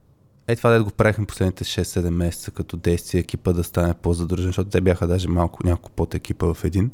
[0.47, 4.69] Е това да го правихме последните 6-7 месеца като действие екипа да стане по-задружен, защото
[4.69, 6.91] те бяха даже малко няколко под екипа в един.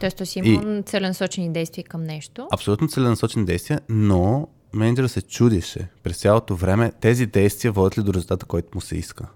[0.00, 2.48] Тоест, си имал целенасочени действия към нещо.
[2.52, 8.14] Абсолютно целенасочени действия, но менеджера се чудеше през цялото време тези действия водят ли до
[8.14, 9.26] резултата, който му се иска.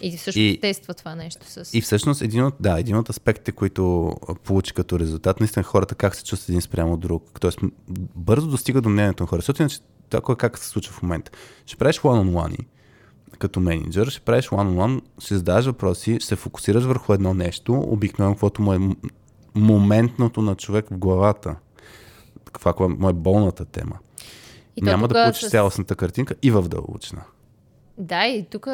[0.00, 1.74] И също и, тества това нещо с...
[1.74, 6.14] И всъщност един от, да, един от аспектите, които получи като резултат, наистина хората как
[6.14, 7.38] се чувстват един спрямо от друг.
[7.40, 7.58] Тоест
[8.16, 9.42] бързо достига до мнението на хората.
[9.42, 9.78] Защото иначе
[10.10, 11.30] това как се случва в момента.
[11.66, 12.58] Ще правиш one-on-one
[13.38, 18.34] като менеджер, ще правиш one-on-one, ще задаваш въпроси, ще се фокусираш върху едно нещо, обикновено
[18.34, 18.78] каквото му е
[19.54, 21.56] моментното на човек в главата.
[22.44, 23.98] Каква му е болната тема.
[24.76, 25.50] И Няма да получиш с...
[25.50, 27.22] цялостната картинка и в дълбочина.
[27.98, 28.66] Да, и тук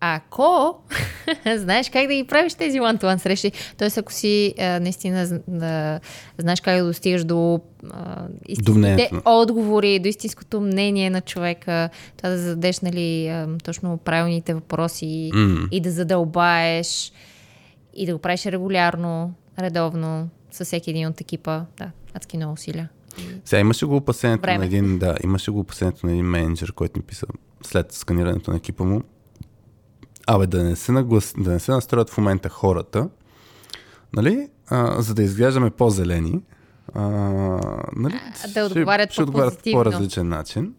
[0.00, 0.78] ако
[1.56, 3.88] знаеш как да ги правиш тези one-to-one срещи, т.е.
[3.96, 6.00] ако си а, наистина да,
[6.38, 12.38] знаеш как да достигаш до а, истинските отговори, до истинското мнение на човека, това да
[12.38, 15.68] зададеш нали, а, точно правилните въпроси mm.
[15.70, 17.12] и да задълбаеш
[17.94, 21.60] и да го правиш регулярно, редовно, с всеки един от екипа.
[21.78, 22.88] Да, адски много усилия.
[23.44, 24.58] Сега имаше го опасението Време.
[24.58, 27.26] на един, да, имаше го опасението на един менеджер, който ми писа
[27.62, 29.02] след сканирането на екипа му.
[30.30, 33.08] Абе, да не се, наглас, да не се настроят в момента хората,
[34.12, 36.42] нали, а, за да изглеждаме по-зелени,
[36.94, 37.00] а,
[37.96, 38.20] нали,
[38.54, 40.74] да отговарят, ще, ще отговарят по по-различен начин.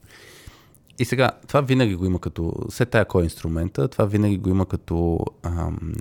[1.00, 4.50] И сега, това винаги го има като, все тая кой е инструмента, това винаги го
[4.50, 5.94] има като ам,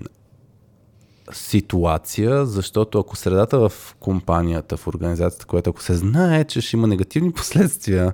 [1.33, 6.87] ситуация, защото ако средата в компанията, в организацията, която ако се знае, че ще има
[6.87, 8.13] негативни последствия,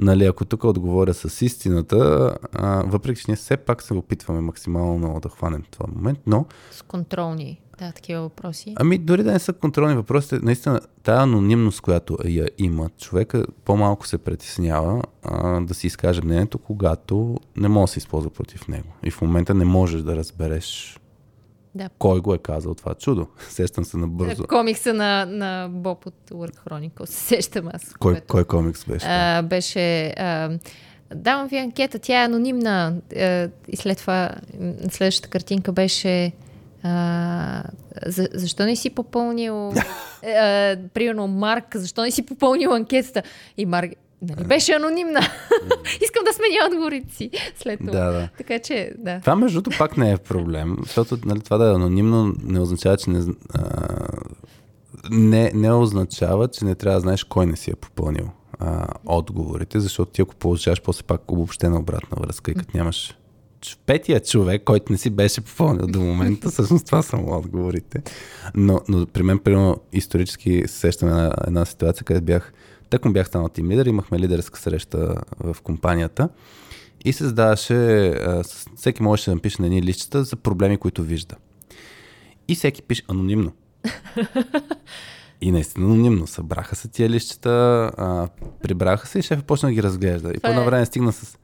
[0.00, 4.98] нали, ако тук отговоря с истината, а, въпреки че ние все пак се опитваме максимално
[4.98, 6.46] много да хванем това момент, но...
[6.70, 8.74] С контролни, да, такива въпроси.
[8.76, 14.06] Ами дори да не са контролни въпроси, наистина тая анонимност, която я има, човека по-малко
[14.06, 18.88] се притеснява а, да си изкаже мнението, когато не може да се използва против него.
[19.02, 20.99] И в момента не можеш да разбереш
[21.74, 21.88] да.
[21.98, 23.26] Кой го е казал това чудо?
[23.48, 24.46] Сещам се набързо.
[24.46, 27.10] Комикса на, на Боб от Work Chronicles.
[27.10, 27.94] Сещам аз.
[27.94, 29.06] Кой, което, кой комикс беше?
[29.08, 30.06] А, беше...
[30.06, 30.58] А,
[31.14, 32.96] давам ви анкета, тя е анонимна.
[33.16, 34.30] А, и след това,
[34.90, 36.32] следващата картинка беше...
[36.82, 37.62] А,
[38.06, 39.68] за, защо не си попълнил...
[40.22, 43.22] а, примерно, Марк, защо не си попълнил анкетата?
[43.56, 45.20] И Марк, Нали беше анонимна.
[46.02, 47.92] Искам да сменя отговорите си след това.
[47.92, 48.28] Да, да.
[48.38, 49.20] Така че, да.
[49.20, 52.96] Това, между другото, пак не е проблем, защото нали, това да е анонимно не означава,
[52.96, 53.86] че не, а,
[55.10, 59.80] не, не означава, че не трябва да знаеш кой не си е попълнил а, отговорите,
[59.80, 63.16] защото ти ако получаваш после пак обобщена обратна връзка и като нямаш
[63.86, 68.02] петия човек, който не си беше попълнил до момента, всъщност това са му отговорите.
[68.54, 72.52] Но, но при мен, примерно, исторически се сещам една, една ситуация, където бях
[72.90, 76.28] так му бях станал тим лидер, имахме лидерска среща в компанията
[77.04, 78.14] и се задаваше,
[78.76, 81.36] всеки можеше да напише на едни листчета за проблеми, които вижда.
[82.48, 83.52] И всеки пише анонимно.
[85.40, 86.26] И наистина анонимно.
[86.26, 88.28] Събраха се тия листчета, а,
[88.62, 90.32] прибраха се и шефът почна да ги разглежда.
[90.36, 91.38] И по едно време стигна с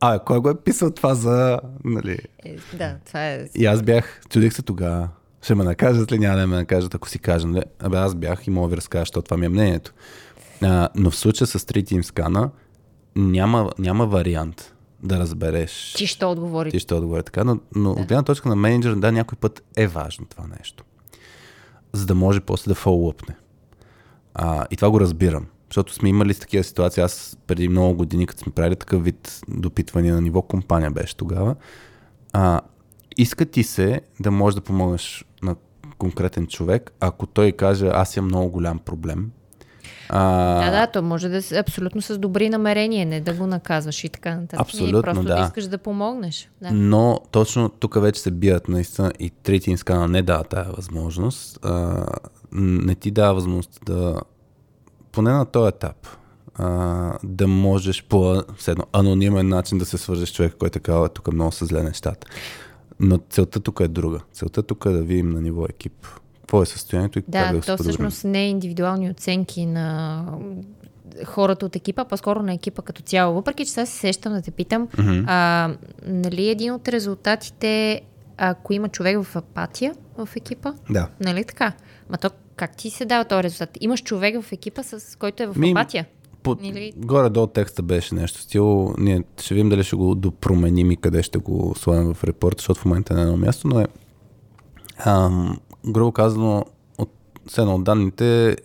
[0.00, 1.60] а, кой го е писал това за...
[1.84, 2.18] Нали?
[2.44, 3.48] Е, да, това е...
[3.54, 5.08] И аз бях, чудих се тогава,
[5.42, 7.46] ще ме накажат ли, няма да ме накажат, ако си кажа.
[7.46, 7.64] Нали?
[7.78, 9.92] Абе, аз бях и мога ви разкажа, защото това ми е мнението.
[10.62, 12.50] А, но в случая с Street Team Scan
[13.16, 15.94] няма, няма вариант да разбереш.
[15.96, 16.70] Ти ще отговори.
[16.70, 18.00] Ти ще отговори така, но, но да.
[18.00, 20.84] от гледна точка на менеджер, да, някой път е важно това нещо.
[21.92, 23.36] За да може после да фоллъпне.
[24.34, 25.46] А, и това го разбирам.
[25.70, 27.02] Защото сме имали с такива ситуации.
[27.02, 31.54] Аз преди много години, като сме правили такъв вид допитвания на ниво компания беше тогава,
[32.32, 32.60] а,
[33.16, 35.56] иска ти се да можеш да помогнеш на
[35.98, 39.30] конкретен човек, ако той каже, аз имам много голям проблем,
[40.08, 40.64] а...
[40.64, 44.08] Да, да, то може да е абсолютно с добри намерения, не да го наказваш и
[44.08, 44.60] така нататък.
[44.60, 45.36] Абсолютно, просто да.
[45.36, 46.50] да искаш да помогнеш.
[46.62, 46.68] Да.
[46.72, 51.58] Но точно тук вече се бият наистина и третия инскана не дава тази възможност.
[51.64, 52.06] А,
[52.52, 54.20] не ти дава възможност да,
[55.12, 56.08] поне на този етап,
[56.54, 61.08] а, да можеш по едно, анонимен начин да се свържеш с човек, който е казал,
[61.08, 62.26] тук много са зле нещата.
[63.00, 64.20] Но целта тук е друга.
[64.32, 66.06] Целта тук е да видим на ниво екип
[66.48, 70.24] какво е състоянието и да, как да то всъщност не е индивидуални оценки на
[71.24, 73.34] хората от екипа, по-скоро на екипа като цяло.
[73.34, 75.24] Въпреки, че сега се сещам да те питам, mm-hmm.
[75.26, 75.70] а,
[76.06, 78.00] нали един от резултатите,
[78.36, 81.08] ако има човек в апатия в екипа, да.
[81.20, 81.72] нали така?
[82.10, 83.78] Ма то как ти се дава този резултат?
[83.80, 86.06] Имаш човек в екипа, с който е в Ми, апатия?
[86.42, 86.92] По, Или...
[86.96, 88.94] Горе-долу текста беше нещо стил.
[88.98, 92.80] Ние ще видим дали ще го допроменим и къде ще го сложим в репорт, защото
[92.80, 93.86] в момента е на едно място, но е
[94.98, 96.64] ам, грубо казано,
[96.98, 97.10] от,
[97.58, 98.56] едно от данните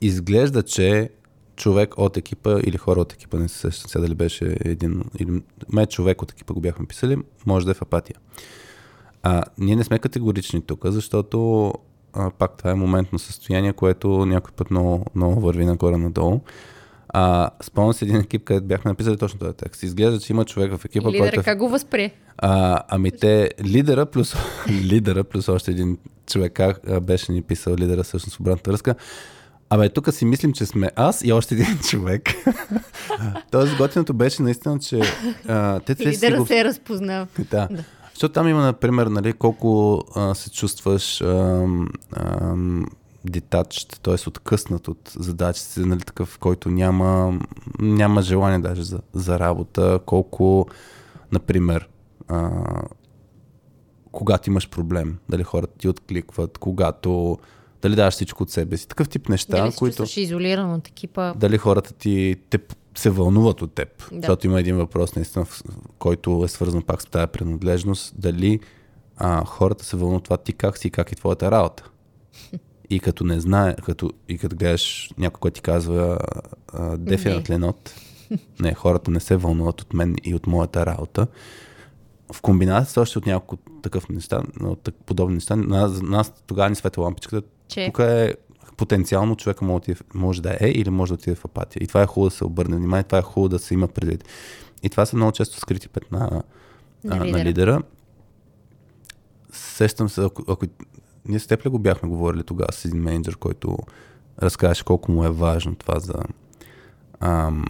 [0.00, 1.10] изглежда, че
[1.56, 5.42] човек от екипа или хора от екипа, не се сещам сега дали беше един, или
[5.72, 8.16] ме човек от екипа го бяхме писали, може да е в апатия.
[9.22, 11.72] А, ние не сме категорични тук, защото
[12.12, 16.40] а, пак това е моментно състояние, което някой път много, много върви нагоре-надолу.
[17.08, 19.82] А, спомням си един екип, където бяхме написали точно този текст.
[19.82, 21.42] Изглежда, че има човек в екипа, Лидера, който...
[21.42, 22.14] как го възприе?
[22.38, 24.34] А, ами те, лидера плюс,
[24.68, 25.98] лидера плюс още един
[26.30, 28.94] човек как беше ни писал лидера всъщност в обратната връзка.
[29.70, 32.22] Абе, тук си мислим, че сме аз и още един човек.
[33.50, 35.00] Тоест, готиното беше наистина, че
[35.48, 36.46] а, те Лидера го...
[36.46, 37.26] се е разпознал.
[37.50, 37.68] Да.
[37.70, 37.84] да.
[38.14, 41.22] Защото там има, например, нали, колко а, се чувстваш
[43.24, 44.28] детачд, т.е.
[44.28, 47.38] откъснат от задачите, нали, такъв, който няма,
[47.78, 50.66] няма желание даже за, за работа, колко,
[51.32, 51.88] например,
[52.28, 52.50] а,
[54.12, 57.38] когато имаш проблем, дали хората ти откликват, когато
[57.82, 58.88] дали даваш всичко от себе си.
[58.88, 61.34] Такъв тип неща, Дали които чувстваш изолиран от екипа?
[61.34, 62.58] дали хората ти те,
[62.94, 63.88] се вълнуват от теб.
[64.10, 64.16] Да.
[64.16, 65.46] Защото има един въпрос, наистина,
[65.98, 68.14] който е свързан пак с тази принадлежност.
[68.18, 68.60] Дали
[69.16, 71.90] а, хората се вълнуват това ти как си и как е твоята работа.
[72.90, 76.18] И като не знае, като, и като гледаш някой, който ти казва
[76.72, 77.90] а, definitely not,
[78.60, 81.26] не, хората не се вълнуват от мен и от моята работа.
[82.32, 86.68] В комбинация с още от няколко такъв неща, от подобни неща, на нас, нас тогава
[86.70, 87.48] ни светва лампичката.
[87.68, 87.86] Че?
[87.86, 88.34] Тук е
[88.76, 91.82] потенциално човека може, да в- може да е или може да отиде в апатия.
[91.82, 94.24] И това е хубаво да се обърне внимание, това е хубаво да се има предвид.
[94.82, 96.30] И това са много често скрити петна На
[97.04, 97.38] на, на, лидера.
[97.38, 97.82] на лидера.
[99.52, 100.66] Сещам се, ако, ако
[101.24, 103.76] ние с теб ли го бяхме говорили тогава с един менеджер, който
[104.42, 106.14] разказваше колко му е важно това за
[107.20, 107.64] ам,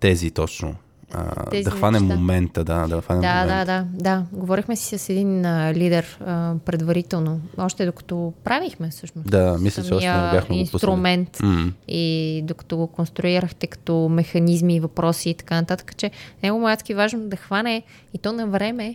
[0.00, 0.74] тези точно.
[1.14, 2.14] А, Тези да хване неща.
[2.16, 3.64] момента, да, да хване Да, момента.
[3.64, 4.24] да, да, да.
[4.32, 9.30] Говорихме си с един а, лидер а, предварително, още докато правихме всъщност.
[9.30, 11.72] Да, мисля, че още не бяхме инструмент М.
[11.88, 16.10] и докато го конструирахте като механизми, въпроси и така нататък, че
[16.42, 17.82] него му е важно да хване
[18.14, 18.94] и то на време,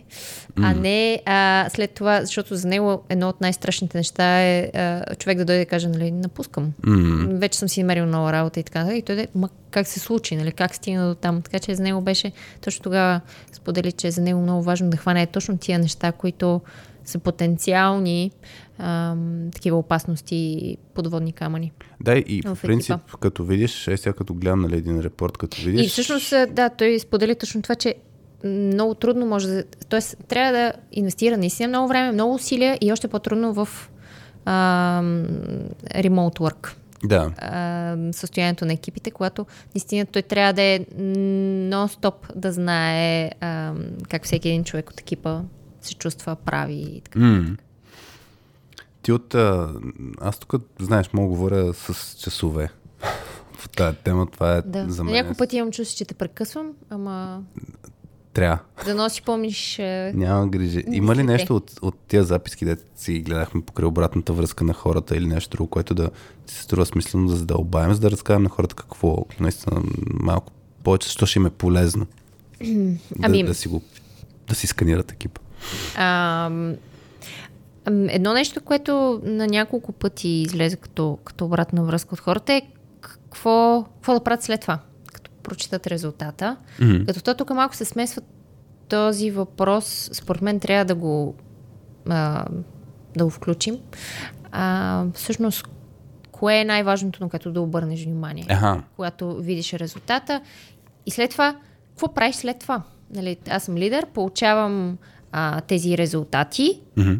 [0.62, 5.38] а не а, след това, защото за него едно от най-страшните неща е а, човек
[5.38, 6.72] да дойде и каже, нали, напускам.
[6.86, 7.26] М.
[7.38, 8.98] Вече съм си намерил нова работа и така нататък.
[8.98, 11.42] И той да, ма как се случи, нали, как стигна до там.
[11.42, 13.20] Така че за него беше, точно тогава
[13.52, 16.60] сподели, че е за него много важно да хване точно тия неща, които
[17.04, 18.30] са потенциални
[18.78, 21.72] ам, такива опасности и подводни камъни.
[22.00, 23.18] Да, и В в принцип, екипа.
[23.18, 25.86] като видиш, е сега като гледам нали, един репорт, като видиш...
[25.86, 27.94] И всъщност, а, да, той сподели точно това, че
[28.44, 29.64] много трудно може да...
[29.88, 33.68] Тоест, трябва да инвестира наистина много време, много усилия и още по-трудно в
[34.44, 35.26] ам,
[35.94, 36.72] remote work.
[37.04, 40.78] Да, а, състоянието на екипите, когато наистина той трябва да е
[41.70, 43.74] нон-стоп да знае а,
[44.08, 45.40] как всеки един човек от екипа
[45.80, 47.18] се чувства, прави и така.
[47.18, 47.56] М.
[49.02, 49.34] Ти от...
[49.34, 49.74] А,
[50.20, 52.70] аз тук, знаеш, мога говоря с часове.
[53.52, 54.86] В тази тема това е Да.
[54.88, 55.14] за мен.
[55.14, 57.42] няколко пъти имам чувство, че те прекъсвам, ама
[58.32, 58.58] Трябва.
[58.84, 59.78] да носи помниш...
[59.78, 60.84] е, Няма грижи.
[60.92, 65.16] Има ли нещо от, от тия записки, де си гледахме покрай обратната връзка на хората
[65.16, 66.10] или нещо друго, което да
[66.46, 69.82] ти се струва смислено да задълбаем, за да разкажем на хората какво наистина
[70.20, 70.52] малко
[70.84, 72.06] повече, защо ще им е полезно
[73.22, 73.82] Ами- да, да си го
[74.48, 75.40] да си сканират екипа.
[75.96, 76.74] Ам,
[78.08, 82.62] едно нещо, което на няколко пъти излезе като, като обратна връзка от хората е
[83.00, 84.78] какво, какво да правят след това,
[85.42, 86.56] прочитат резултата.
[86.80, 87.04] Мгм.
[87.06, 88.22] Като то тук малко се смесва
[88.88, 91.34] този въпрос, според мен трябва да го,
[92.08, 92.44] а,
[93.16, 93.78] да го включим.
[94.52, 95.68] А, всъщност,
[96.32, 98.46] кое е най-важното, на което да обърнеш внимание?
[98.48, 98.82] Аха.
[98.96, 100.40] когато видиш резултата.
[101.06, 101.56] И след това,
[101.88, 102.82] какво правиш след това?
[103.14, 104.98] Нали, аз съм лидер, получавам
[105.32, 106.80] а, тези резултати.
[106.96, 107.14] Мгм.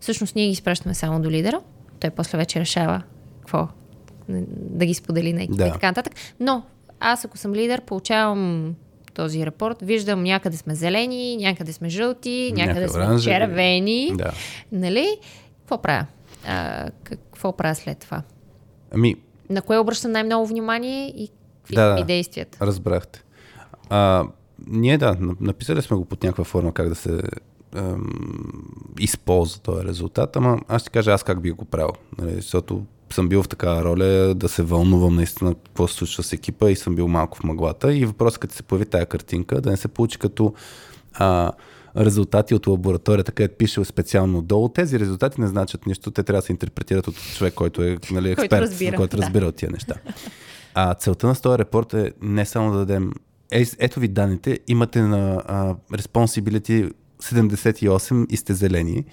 [0.00, 1.60] Всъщност ние ги изпращаме само до лидера.
[2.00, 3.02] Той после вече решава
[3.40, 3.68] какво
[4.58, 5.66] да ги сподели на екипа Да.
[5.66, 6.14] и така нататък.
[6.40, 6.62] Но
[7.00, 8.74] аз ако съм лидер, получавам
[9.14, 13.34] този репорт, виждам някъде сме зелени, някъде сме жълти, някъде Някъде сме оранжеви.
[13.36, 14.12] червени.
[14.14, 14.32] Да.
[14.72, 15.06] Нали?
[15.58, 16.06] Какво правя?
[16.46, 18.22] А, какво правя след това?
[18.90, 19.14] Ами,
[19.50, 22.66] На кое обръщам най-много внимание и какви Да, са ми действията?
[22.66, 23.22] Разбрахте.
[23.90, 24.24] А,
[24.66, 27.20] ние да, нап- написали сме го под някаква форма как да се
[27.76, 28.06] ем,
[29.00, 31.90] използва този резултат, ама аз ще кажа аз как би го правил.
[32.18, 32.82] Нали, защото
[33.14, 36.76] съм бил в такава роля да се вълнувам наистина какво се случва с екипа и
[36.76, 37.94] съм бил малко в мъглата.
[37.94, 40.54] И въпросът като се появи тая картинка, да не се получи като
[41.14, 41.52] а,
[41.96, 44.68] резултати от лабораторията, където пише специално долу.
[44.68, 48.34] Тези резултати не значат нищо, те трябва да се интерпретират от човек, който е нали,
[48.34, 49.22] Който експерт, разбира, който да.
[49.22, 49.94] разбира от тия неща.
[50.74, 53.12] А целта на този репорт е не само да дадем
[53.50, 56.92] е, ето ви данните, имате на а, responsibility
[57.22, 59.04] 78 и сте зелени.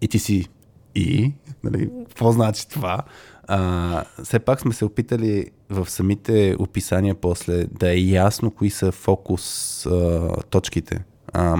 [0.00, 0.48] И ти си
[0.94, 1.32] и,
[1.64, 2.98] нали, какво значи това?
[3.48, 8.92] А, все пак сме се опитали в самите описания после да е ясно кои са
[8.92, 9.42] фокус
[9.86, 11.56] а, точките, а,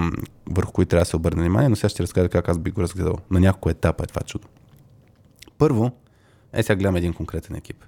[0.50, 2.82] върху които трябва да се обърне внимание, но сега ще разкажа как аз би го
[2.82, 3.14] разгледал.
[3.30, 4.48] На няколко етапа е това чудо.
[5.58, 5.90] Първо,
[6.52, 7.84] е сега гледам един конкретен екип.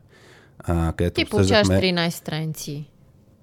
[0.59, 2.91] А, където Ти получаваш обсъждахме- 13 страници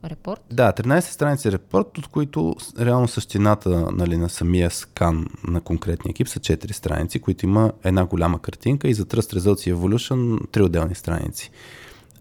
[0.10, 0.42] репорт.
[0.52, 6.28] да, 13 страници репорт, от които реално същината нали, на самия скан на конкретния екип
[6.28, 10.66] са 4 страници, които има една голяма картинка и за Trust Results и Evolution 3
[10.66, 11.52] отделни страници.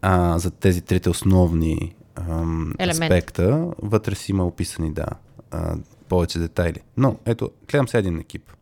[0.02, 5.06] А, за тези трите основни ам, аспекта вътре си има описани, да,
[5.50, 5.76] а,
[6.08, 6.80] повече детайли.
[6.96, 8.52] Но, ето, гледам сега един екип.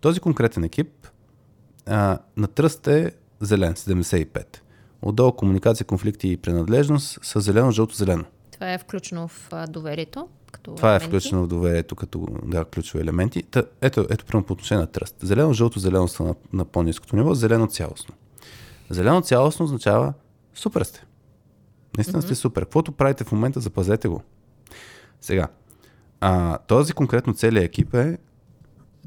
[0.00, 1.06] Този конкретен екип
[1.86, 4.44] а, на тръст е зелен, 75.
[5.02, 8.24] Отдолу комуникация, конфликти и принадлежност са зелено, жълто, зелено.
[8.62, 10.28] Това е включено в доверието.
[10.52, 11.06] като Това е елементи.
[11.06, 13.42] включено в доверието като да, ключови елементи.
[13.42, 15.16] Та, ето, ето примерно по отношение на тръст.
[15.22, 18.14] Зелено, жълто, зелено са на, на по-низкото ниво, зелено цялостно.
[18.90, 20.12] Зелено цялостно означава
[20.54, 21.04] супер сте.
[21.96, 22.62] Наистина сте супер.
[22.62, 24.22] Каквото правите в момента, запазете го.
[25.20, 25.48] Сега,
[26.20, 28.18] а, този конкретно целият екип е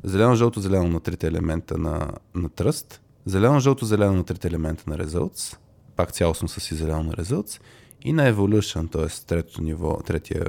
[0.03, 4.84] зелено, жълто, зелено на трите елемента на, на тръст, зелено, жълто, зелено на трите елемента
[4.88, 5.58] на results,
[5.95, 7.62] пак цялостно са си зелено на results,
[8.06, 9.26] и на evolution, т.е.
[9.28, 10.45] третото ниво, третия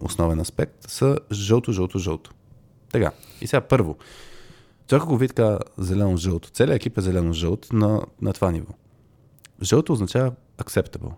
[0.00, 2.30] основен аспект, са жълто, жълто, жълто.
[2.92, 3.10] Така.
[3.40, 3.96] И сега първо.
[4.86, 8.72] Човек ако ви така зелено-жълто, целият екип е зелено-жълт на, на това ниво.
[9.62, 11.12] Жълто означава acceptable.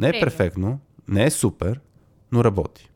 [0.00, 1.80] Не е перфектно, не е супер,
[2.32, 2.90] но работи.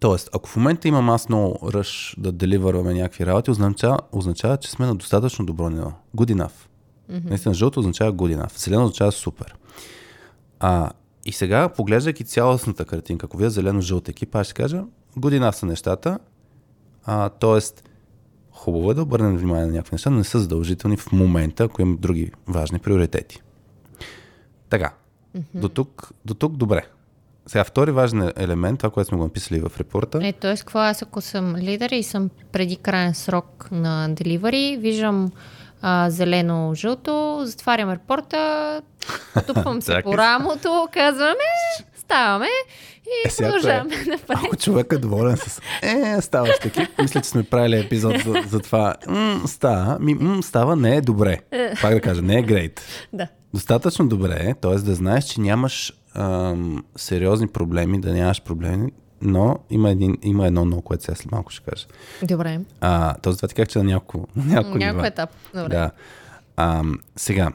[0.00, 4.70] Тоест, ако в момента имам аз много ръж да деливърваме някакви работи, означава, означава, че
[4.70, 5.92] сме на достатъчно добро ниво.
[6.16, 6.52] Good enough.
[7.10, 7.28] Mm-hmm.
[7.28, 8.58] Наистина, жълто означава good enough.
[8.64, 9.54] Зелено означава супер.
[10.62, 10.90] А,
[11.24, 14.84] и сега, поглеждайки цялостната картинка, ако вие зелено-жълт екип, аз ще кажа,
[15.16, 16.18] enough са нещата.
[17.04, 17.88] А, тоест,
[18.50, 21.82] хубаво е да обърнем внимание на някакви неща, но не са задължителни в момента, ако
[21.82, 23.42] имам други важни приоритети.
[24.70, 24.94] Така,
[25.36, 25.60] mm-hmm.
[25.60, 26.86] до, тук, до тук добре.
[27.46, 30.26] Сега, втори важен елемент, това, което сме го написали в репорта.
[30.26, 30.56] Е, т.е.
[30.56, 35.32] какво аз ако съм лидер и съм преди крайен срок на деливари, виждам
[35.82, 38.82] а, зелено-жълто, затварям репорта,
[39.46, 41.34] тупвам се по рамото, казваме,
[41.96, 42.48] ставаме
[43.06, 44.38] и Е, сега продължаваме това напред.
[44.46, 45.60] Ако човек е доволен с...
[45.82, 46.88] Е, става с екип.
[47.02, 48.94] Мисля, че сме правили епизод за, за това.
[49.08, 49.98] М, става.
[50.00, 51.38] Ми, м, става не е добре.
[51.82, 52.82] Пак да кажа, не е грейт.
[53.12, 53.28] Да.
[53.54, 54.74] Достатъчно добре е, т.е.
[54.74, 58.92] да знаеш, че нямаш ам, сериозни проблеми, да нямаш проблеми,
[59.22, 61.86] но има, един, има едно но, което сега след малко ще кажа.
[62.22, 62.60] Добре.
[62.80, 65.06] А, то затова ти казах, че на няколко, на няколко нива.
[65.06, 65.30] етап.
[65.54, 65.68] Добре.
[65.68, 65.90] Да.
[66.56, 66.84] А,
[67.16, 67.52] сега,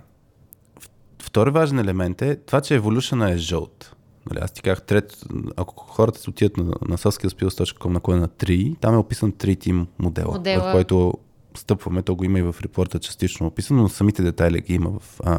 [1.22, 3.96] втори важен елемент е това, че Evolution е жълт.
[4.30, 5.24] Нали, аз ти казах, трет,
[5.56, 9.60] ако хората се отидат на, на soskillspills.com на кой на 3, там е описан 3
[9.60, 10.70] тим модела, Модела.
[10.70, 11.14] в който
[11.58, 15.20] стъпваме, то го има и в репорта частично описано, но самите детайли ги има в
[15.24, 15.38] а,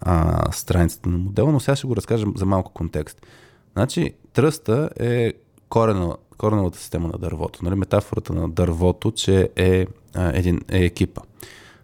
[0.00, 3.26] а, страницата на модела, но сега ще го разкажем за малко контекст.
[3.72, 5.32] Значи, тръста е
[5.68, 7.64] корена, кореновата система на дървото.
[7.64, 7.74] Нали?
[7.74, 11.20] Метафората на дървото, че е, а, един, е екипа.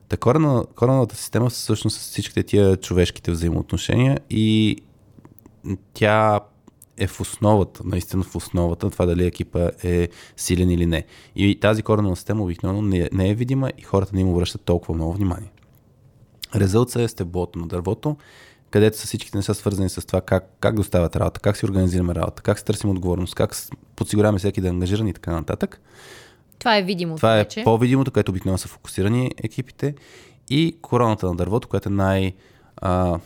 [0.09, 4.77] Та корена, кореновата система всъщност с всичките тия човешките взаимоотношения и
[5.95, 6.41] тя
[6.97, 11.05] е в основата, наистина в основата, това дали екипа е силен или не.
[11.37, 14.95] И тази коренова система обикновено не, не е видима и хората не им обръщат толкова
[14.95, 15.53] много внимание.
[16.55, 18.17] Резултат е стеблото на дървото,
[18.71, 22.43] където са всичките неща свързани с това как, как доставят работа, как си организираме работа,
[22.43, 23.57] как си търсим отговорност, как
[23.97, 25.81] подсигуряваме всеки да е ангажиран и така нататък.
[26.59, 27.17] Това е видимо.
[27.17, 27.65] Това е вече.
[27.65, 29.95] по-видимото, където обикновено са фокусирани екипите
[30.51, 32.33] и короната на дървото, която е най-
[32.77, 33.19] а,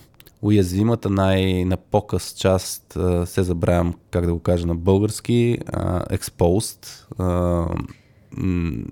[0.42, 6.04] уязвимата, най- на показ част, а, се забравям как да го кажа на български, а,
[6.16, 6.86] exposed,
[7.18, 7.24] а,
[8.36, 8.84] м,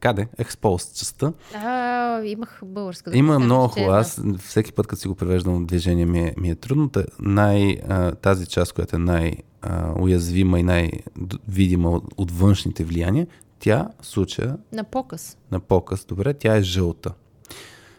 [0.00, 1.32] така де, exposed частта.
[1.54, 3.16] А, имах българска.
[3.16, 3.92] Има дума, много я хубаво.
[3.92, 6.90] Аз всеки път, като си го превеждам в движение, ми е, ми е трудно.
[7.18, 13.26] Най, а, тази част, която е най-уязвима и най-видима от, външните влияния,
[13.58, 15.36] тя в случая На показ.
[15.50, 17.12] на показ, добре, тя е жълта.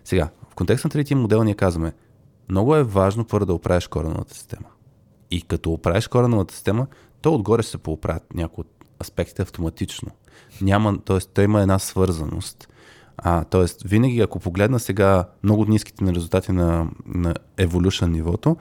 [0.03, 1.93] Сега, в контекста на третия модел ние казваме,
[2.49, 4.67] много е важно първо да оправиш кореновата система.
[5.31, 6.87] И като оправиш кореновата система,
[7.21, 10.11] то отгоре ще се поправят някои от аспектите автоматично.
[10.61, 11.19] Няма, т.е.
[11.19, 12.67] той има една свързаност.
[13.17, 13.65] А, т.е.
[13.87, 18.57] винаги, ако погледна сега много ниските на резултати на, на evolution нивото,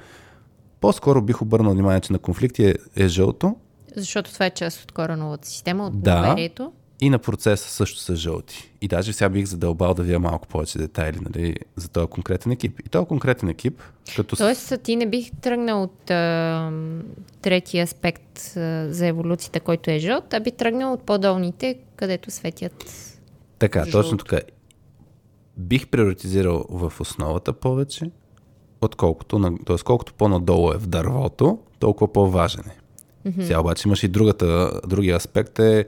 [0.80, 3.56] по-скоро бих обърнал внимание, че на конфликти е, е жълто,
[3.96, 6.22] Защото това е част от кореновата система, от Да.
[6.22, 6.72] доверието.
[7.00, 8.70] И на процеса също са жълти.
[8.80, 12.80] И даже сега бих задълбал да вия малко повече детайли нали, за този конкретен екип.
[12.86, 13.82] И този конкретен екип,
[14.16, 16.72] като Тоест, ти не бих тръгнал от а,
[17.42, 22.84] третия аспект а, за еволюцията, който е жълт, а би тръгнал от по-долните, където светят.
[23.58, 23.98] Така, Жълто.
[23.98, 24.40] точно така.
[25.56, 28.10] Бих приоритизирал в основата повече,
[28.80, 29.76] отколкото, на, т.е.
[29.84, 32.78] колкото по-надолу е в дървото, толкова по-важен е.
[33.28, 33.42] Mm-hmm.
[33.42, 35.86] Сега обаче имаш и другата, другия аспект е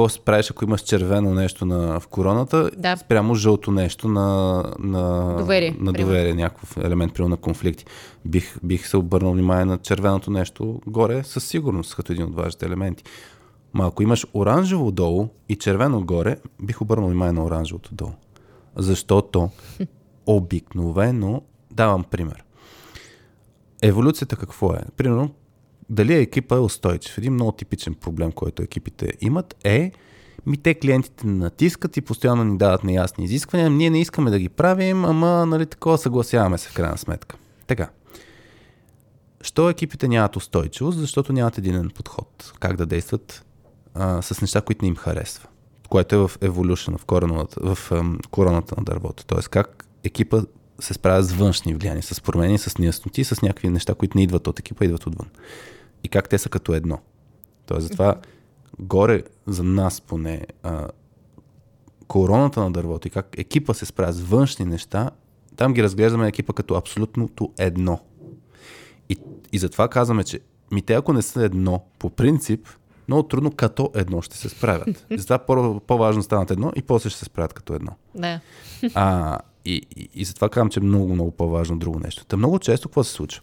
[0.00, 2.96] какво се правиш, ако имаш червено нещо на, в короната, Да.
[2.96, 7.84] спрямо жълто нещо на, на Доверие, на доверие някакъв елемент, примерно на конфликти.
[8.24, 12.66] Бих, бих се обърнал внимание на червеното нещо горе със сигурност, като един от важните
[12.66, 13.04] елементи.
[13.74, 18.12] Ма ако имаш оранжево долу и червено горе, бих обърнал внимание на оранжевото долу.
[18.76, 19.50] Защото
[20.26, 22.44] обикновено, давам пример.
[23.82, 24.80] Еволюцията какво е?
[24.96, 25.30] Примерно,
[25.90, 27.18] дали екипа е устойчив?
[27.18, 29.92] Един много типичен проблем, който екипите имат е
[30.46, 33.70] ми те клиентите ни натискат и постоянно ни дават неясни изисквания.
[33.70, 37.36] Ние не искаме да ги правим, ама нали такова съгласяваме се в крайна сметка.
[37.66, 37.88] Така.
[39.42, 40.98] що екипите нямат устойчивост?
[40.98, 42.52] Защото нямат единен подход.
[42.60, 43.44] Как да действат
[43.94, 45.48] а, с неща, които не им харесва.
[45.88, 49.24] Което е в evolution, в, корената, в ам, короната на дървото.
[49.26, 50.40] Тоест как екипа
[50.80, 54.46] се справя с външни влияния, с промени, с неясноти, с някакви неща, които не идват
[54.46, 55.26] от екипа, идват отвън.
[56.04, 56.98] И как те са като едно.
[57.66, 58.14] Тоест, затова
[58.78, 60.88] горе за нас поне а,
[62.06, 65.10] короната на дървото и как екипа се справя с външни неща,
[65.56, 68.00] там ги разглеждаме екипа като абсолютното едно.
[69.08, 69.16] И,
[69.52, 70.40] и затова казваме, че
[70.72, 72.68] ми те ако не са едно, по принцип,
[73.08, 75.06] много трудно като едно ще се справят.
[75.16, 77.92] Затова по- по-важно станат едно и после ще се справят като едно.
[78.14, 78.40] Да.
[78.94, 82.24] А, и, и, и затова казвам, че е много, много по-важно друго нещо.
[82.24, 83.42] Та много често какво се случва?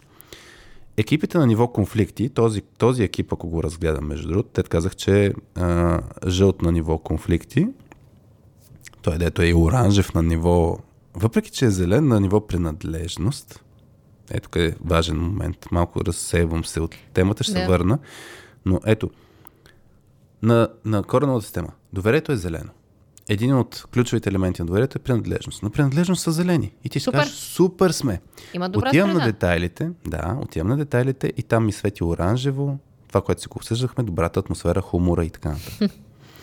[0.98, 5.26] Екипите на ниво конфликти, този, този екип, ако го разгледам, между другото, те казах, че
[5.26, 7.68] е а, жълт на ниво конфликти,
[9.02, 10.78] той дето е и оранжев на ниво,
[11.14, 13.64] въпреки че е зелен на ниво принадлежност,
[14.30, 17.58] ето къде е важен момент, малко разсейвам се от темата, ще Да.
[17.58, 17.98] се върна,
[18.66, 19.10] но ето,
[20.42, 22.70] на, на кореновата система, доверието е зелено.
[23.28, 25.62] Един от ключовите елементи на доверието е принадлежност.
[25.62, 26.74] На принадлежност са зелени.
[26.84, 27.18] И ти ще Супер.
[27.18, 28.20] кажеш, супер сме.
[28.54, 29.32] Има добра отивам на страна.
[29.32, 34.04] детайлите, да, отивам на детайлите и там ми свети оранжево, това, което си го обсъждахме,
[34.04, 35.90] добрата атмосфера, хумора и така нататък.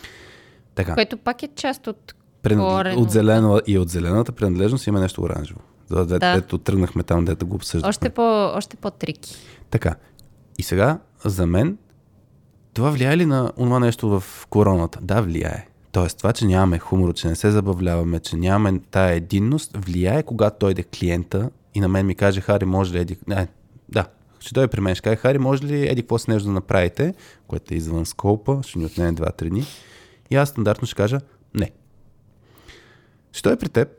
[0.76, 2.98] така, Което пак е част от принад...
[2.98, 5.60] от зелено и от зелената принадлежност има нещо оранжево.
[5.90, 6.20] За да.
[6.20, 6.32] Да.
[6.32, 7.90] Ето тръгнахме там, дето го обсъждахме.
[7.90, 9.36] Още, по, още по-трики.
[9.70, 9.96] Така.
[10.58, 11.78] И сега, за мен,
[12.74, 15.00] това влияе ли на това нещо в короната?
[15.02, 15.68] Да, влияе.
[15.96, 20.58] Тоест, това, че нямаме хумор, че не се забавляваме, че нямаме тая единност, влияе, когато
[20.60, 23.18] дойде клиента и на мен ми каже, Хари, може ли еди...
[23.28, 23.48] Не,
[23.89, 24.06] да,
[24.39, 27.14] ще дойде при мен, ще каже, Хари, може ли еди какво си нещо да направите,
[27.48, 29.66] което е извън скопа, ще ни отнеме 2-3 дни.
[30.30, 31.20] И аз стандартно ще кажа,
[31.54, 31.72] не.
[33.32, 33.89] Ще дойде при теб,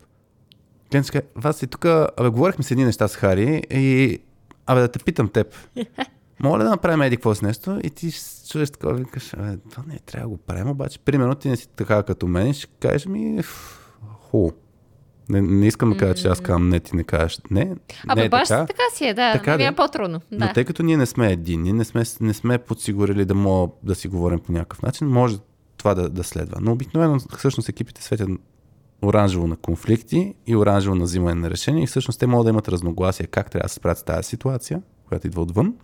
[0.90, 4.18] клиент ще каже, вас и тук, абе, говорихме с едни неща с Хари и,
[4.66, 5.54] абе, да те питам теб.
[6.40, 9.82] Моля да направим еди какво с нещо и ти ще чуеш такова, викаш, «Абе, това
[9.88, 13.06] не трябва да го правим, обаче, примерно ти не си така като мен ще кажеш
[13.06, 13.80] ми, «Ф,
[14.20, 14.52] хубаво.
[15.28, 17.76] Не, не искам да кажа, че аз казвам не, ти не кажеш не.
[18.08, 18.66] Абе, не е баш така.
[18.66, 19.32] така си е, да.
[19.32, 19.74] Така ми да е е.
[19.74, 20.20] по-трудно.
[20.32, 20.52] Но Да.
[20.52, 24.08] тъй като ние не сме единни, не сме, не сме подсигурили да мога да си
[24.08, 25.36] говорим по някакъв начин, може
[25.76, 26.58] това да, да следва.
[26.60, 28.28] Но обикновено всъщност екипите светят
[29.02, 32.68] оранжево на конфликти и оранжево на взимане на решения и всъщност те могат да имат
[32.68, 35.74] разногласия как трябва да се справят с тази ситуация, която идва отвън.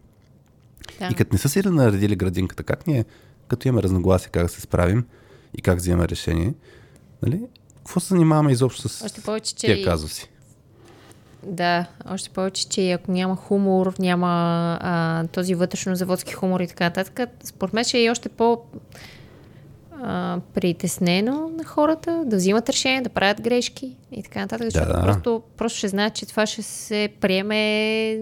[0.98, 1.08] Да.
[1.12, 3.04] И като не са си наредили градинката, как ние,
[3.48, 5.04] като имаме разногласия, как да се справим
[5.58, 6.54] и как взимаме решение,
[7.22, 7.40] нали?
[7.76, 10.28] Какво се занимаваме изобщо с Още повече, че тия казуси?
[11.46, 14.28] Да, още повече, че ако няма хумор, няма
[14.80, 18.60] а, този вътрешно-заводски хумор и така нататък, според мен ще е и още по
[20.02, 25.02] а, притеснено на хората да взимат решения, да правят грешки и така нататък, защото да.
[25.02, 28.18] просто, просто ще знаят, че това ще се приеме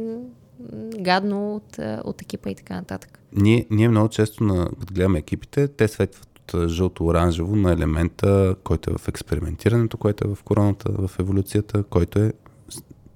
[0.98, 3.18] гадно от, а, от екипа и така нататък.
[3.32, 8.90] Ние, ние много често, на, като гледаме екипите, те светват от жълто-оранжево на елемента, който
[8.90, 12.32] е в експериментирането, който е в короната, в еволюцията, който е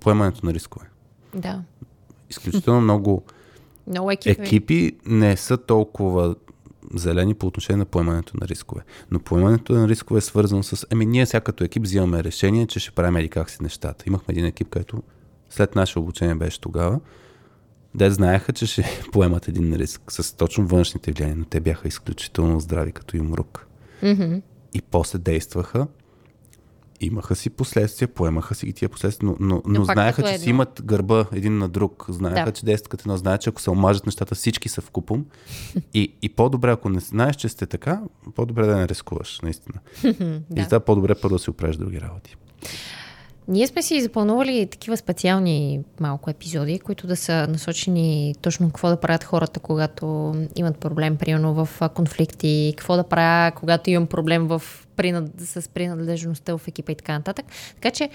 [0.00, 0.86] поемането на рискове.
[1.34, 1.62] Да.
[2.30, 3.22] Изключително много
[3.86, 4.42] Много екипи.
[4.42, 6.34] екипи не са толкова
[6.94, 8.82] зелени по отношение на поемането на рискове.
[9.10, 10.86] Но поемането на рискове е свързано с...
[10.90, 14.04] Еми, ние сега като екип взимаме решение, че ще правим еди как си нещата.
[14.06, 15.02] Имахме един екип, който
[15.50, 17.00] след наше обучение беше тогава,
[17.94, 22.60] де знаеха, че ще поемат един риск с точно външните влияния, но те бяха изключително
[22.60, 23.66] здрави като юмрук.
[24.02, 24.34] Мгм.
[24.74, 25.86] И после действаха,
[27.00, 30.42] имаха си последствия, поемаха си ги тия последствия, но, но, но, Но знаеха, че едно.
[30.42, 32.04] си имат гърба един на друг.
[32.08, 32.52] Знаеха, Да.
[32.52, 33.16] че действат като едно.
[33.16, 35.26] Знаят, че ако се омажат нещата, всички са в купом.
[35.94, 38.00] И, и по-добре, ако не знаеш, че сте така,
[38.34, 39.78] по-добре да не рискуваш, наистина.
[40.04, 40.14] И
[40.50, 40.62] Да.
[40.62, 42.36] затова по-добре първо да си оправиш други работи.
[43.48, 49.00] Ние сме си запълнували такива специални малко епизоди, които да са насочени точно какво да
[49.00, 54.62] правят хората, когато имат проблем, примерно в конфликти, какво да правя, когато имам проблем в
[54.96, 55.24] принад...
[55.38, 57.46] с принадлежността в екипа и така нататък.
[57.74, 58.10] Така че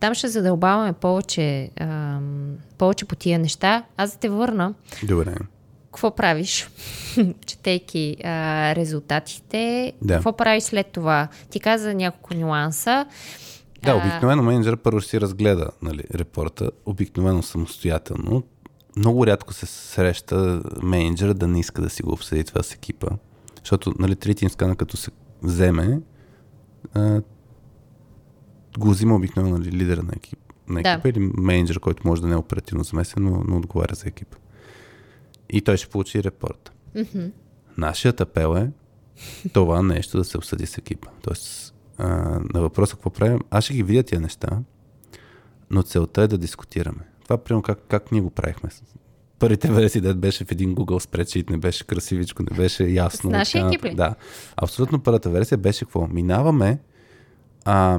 [0.00, 3.84] там ще задълбаваме повече, ам, повече по тия неща.
[3.96, 5.34] Аз да те върна Добре.
[5.84, 6.68] какво правиш,
[7.46, 10.14] четейки а, резултатите, Да.
[10.14, 11.28] какво правиш след това.
[11.50, 13.06] Ти каза няколко нюанса.
[13.82, 18.42] Да, обикновено менеджер първо ще си разгледа нали, репорта, обикновено самостоятелно.
[18.96, 23.06] Много рядко се среща менеджера да не иска да си го обсъди това с екипа.
[23.58, 25.10] Защото нали, третия скана като се
[25.42, 26.00] вземе,
[26.94, 27.22] а,
[28.78, 30.90] го взима обикновено нали, лидера на, екип, на Да.
[30.90, 34.36] екипа или менеджер, който може да не е оперативно замесен, но, но отговаря за екипа.
[35.50, 36.72] И той ще получи репорта.
[37.78, 38.70] Нашият апел е
[39.52, 41.08] това нещо да се обсъди с екипа.
[41.22, 41.67] Тоест,
[41.98, 42.08] а,
[42.54, 44.48] на въпроса какво правим, аз ще ги видя тия неща,
[45.70, 47.00] но целта е да дискутираме.
[47.24, 48.70] Това, примерно, как, как ние го правихме.
[49.38, 53.30] първите версии, да беше в един Google Spreadsheet, не беше красивичко, не беше ясно.
[53.30, 53.94] С нашия екип ли?
[53.94, 54.14] Да.
[54.56, 56.06] Абсолютно първата версия беше какво?
[56.06, 56.78] Минаваме,
[57.64, 57.98] а,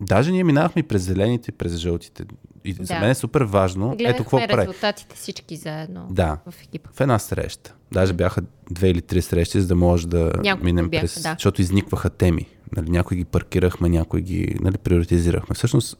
[0.00, 2.24] даже ние минавахме през зелените, и през жълтите.
[2.64, 3.00] И за Да.
[3.00, 3.96] мен е супер важно.
[3.98, 4.68] Ето какво Гледахме прави.
[4.68, 6.38] резултатите всички заедно Да.
[6.50, 6.90] в екипа.
[6.92, 7.74] В една среща.
[7.92, 11.22] Даже бяха две или три срещи, за да може да Няколко минем бяха, през...
[11.22, 11.32] да.
[11.32, 12.46] Защото изникваха теми.
[12.76, 15.54] Нали, някои ги паркирахме, някои ги нали, приоритизирахме.
[15.54, 15.98] Всъщност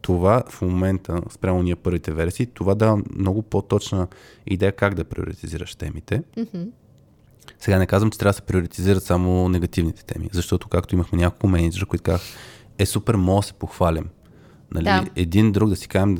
[0.00, 4.06] това в момента, спрямо ние първите версии, това дава много по-точна
[4.46, 6.22] идея как да приоритизираш темите.
[7.58, 11.48] Сега не казвам, че трябва да се приоритизират само негативните теми, защото както имахме няколко
[11.48, 12.22] менеджера, които казах,
[12.78, 14.04] е супер, мога да се похвалим.
[14.74, 15.04] Нали, Да.
[15.16, 16.18] Един друг да си кажем,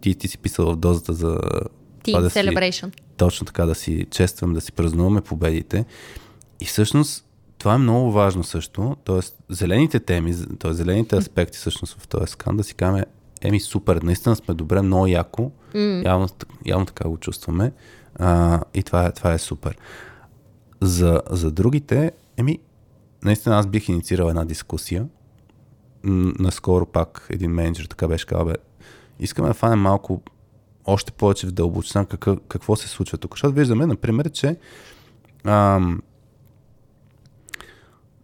[0.00, 2.92] ти, ти си писал в дозата за Team това да си, Celebration.
[3.16, 5.84] точно така да си чествам, да си празнуваме победите.
[6.60, 7.24] И всъщност
[7.58, 8.96] това е много важно също.
[9.04, 10.72] Тоест, зелените теми, т.е.
[10.72, 13.04] зелените аспекти всъщност в този скан, да си кажем,
[13.42, 15.50] еми супер, наистина сме добре, много яко.
[15.74, 16.06] Mm.
[16.06, 16.28] Явно,
[16.66, 17.72] явно така го чувстваме.
[18.18, 19.76] А, и това е, това е супер.
[20.80, 22.58] За, за другите, еми,
[23.24, 25.06] наистина аз бих инициирал една дискусия.
[26.04, 28.54] Наскоро пак един менеджер така беше казал, бе,
[29.20, 30.22] искаме да фанем малко
[30.84, 33.34] още повече в дълбочина какво, какво се случва тук.
[33.34, 34.56] Защото виждаме, например, че
[35.44, 36.02] ам,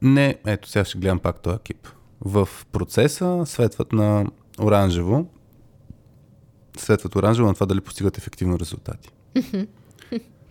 [0.03, 1.89] не, ето сега ще гледам пак този екип.
[2.21, 4.27] В процеса светват на
[4.61, 5.27] оранжево,
[6.77, 9.11] светват оранжево на това дали постигат ефективно резултати.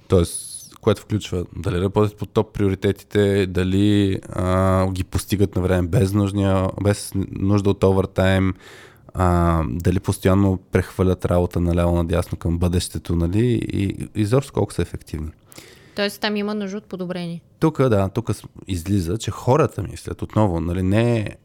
[0.07, 0.54] Тоест,
[0.85, 6.67] което включва дали работят по топ приоритетите, дали а, ги постигат на време без, нужния,
[6.83, 8.53] без нужда от овертайм,
[9.13, 15.31] а, дали постоянно прехвърлят работа наляво надясно към бъдещето, нали, и изобщо колко са ефективни.
[15.95, 17.41] Тоест там има нужда от подобрение.
[17.59, 18.31] Тук, да, тук
[18.67, 21.35] излиза, че хората мислят отново, нали, не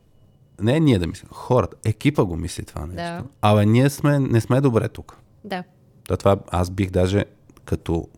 [0.62, 2.97] не е ние да мислим, хората, екипа го мисли това нещо.
[2.97, 3.22] Да.
[3.43, 5.16] Абе, ние сме, не сме добре тук.
[5.45, 5.64] Да.
[6.09, 7.24] То това аз бих даже
[7.64, 8.09] като,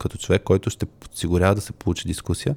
[0.00, 2.56] като човек, който ще подсигурява да се получи дискусия,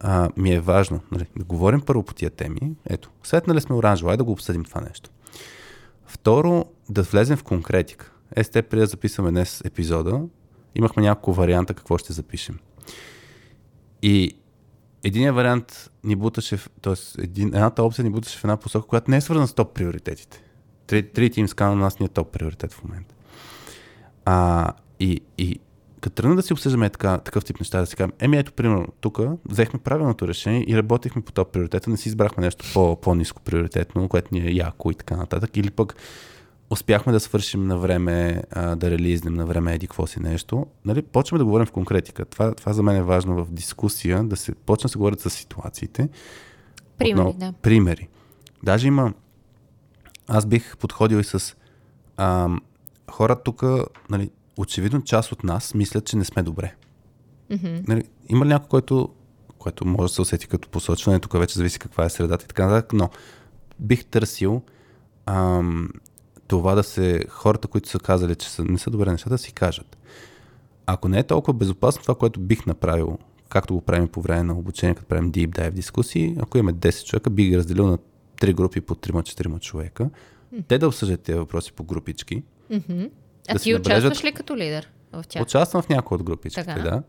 [0.00, 2.60] а, ми е важно нали, да говорим първо по тия теми.
[2.86, 5.10] Ето, светнали сме оранжево, да го обсъдим това нещо.
[6.06, 8.12] Второ, да влезем в конкретика.
[8.36, 10.20] Е, с преди да записваме днес епизода,
[10.74, 12.58] имахме няколко варианта какво ще запишем.
[14.02, 14.32] И
[15.04, 17.22] единият вариант ни буташе, т.е.
[17.22, 20.42] един, едната опция ни буташе в една посока, която не е свързана с топ приоритетите.
[20.86, 23.14] Три, три тим скана на нас ни е топ приоритет в момента.
[24.24, 25.60] А, и, и
[26.00, 28.86] като тръгна да си обсъждаме така, такъв тип неща, да си кажем, еми ето, примерно,
[29.00, 33.42] тук взехме правилното решение и работихме по топ приоритета, не си избрахме нещо по, по-низко
[33.42, 35.96] приоритетно, което ни е яко и така нататък, или пък
[36.70, 41.02] успяхме да свършим на време, а, да релизнем на време еди какво си нещо, нали,
[41.02, 42.24] почваме да говорим в конкретика.
[42.24, 45.30] Това, това за мен е важно в дискусия, да се почне да се говорят с
[45.30, 46.08] ситуациите.
[46.98, 47.52] Примери, да.
[47.52, 48.08] Примери.
[48.62, 49.12] Даже има,
[50.28, 51.56] аз бих подходил и с
[52.16, 52.60] ам,
[53.10, 53.64] хора тук,
[54.10, 56.74] нали, очевидно част от нас мислят, че не сме добре.
[57.50, 57.76] Мгм.
[57.88, 59.08] Нали, има ли някой, който,
[59.58, 62.66] който може да се усети като посочване, тук вече зависи каква е средата и така
[62.66, 63.10] нататък, но
[63.78, 64.62] бих търсил
[65.26, 65.88] ам,
[66.46, 69.52] това да се, хората, които са казали, че са, не са добре нещата, да си
[69.52, 69.98] кажат.
[70.86, 74.58] Ако не е толкова безопасно това, което бих направил, както го правим по време на
[74.58, 77.98] обучение, като правим deep dive дискусии, ако имаме 10 човека, бих ги разделил на
[78.40, 80.10] 3 групи по 3-4 човека.
[80.68, 82.42] Те да обсъждат тези въпроси по групички.
[82.70, 83.04] Мгм.
[83.48, 85.42] А Да ти участваш ли като лидер в тях?
[85.42, 86.82] Участвам в някои от групичките, Така.
[86.82, 87.02] да.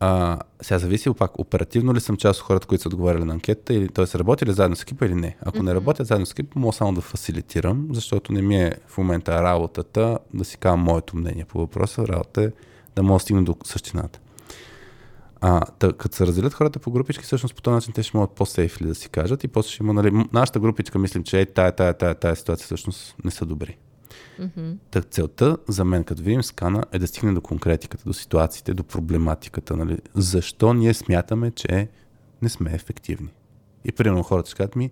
[0.00, 3.74] А, сега зависи пак, оперативно ли съм част от хората, които са отговаряли на анкетата,
[3.74, 4.18] или т.е.
[4.18, 5.36] работили заедно с екипа или не.
[5.42, 8.98] Ако не работят заедно с екипа, мога само да фасилитирам, защото не ми е в
[8.98, 12.08] момента работата да си казвам моето мнение по въпроса.
[12.08, 12.50] Работа е
[12.96, 14.20] да мога да стигна до същината.
[15.40, 18.30] А, тъ, като се разделят хората по групички, всъщност по този начин те ще могат
[18.30, 21.72] по-сейфли да си кажат и после ще има, нали, нашата групичка мислим, че е тая,
[21.72, 23.78] тая, тая, тая ситуация всъщност не са добри.
[24.38, 24.72] Мгм.
[24.90, 28.84] Та целта за мен, като видим скана, е да стигне до конкретиката, до ситуациите, до
[28.84, 29.76] проблематиката.
[29.76, 29.98] Нали?
[30.14, 31.88] Защо ние смятаме, че
[32.42, 33.28] не сме ефективни?
[33.84, 34.90] И примерно хората ще кажат ми,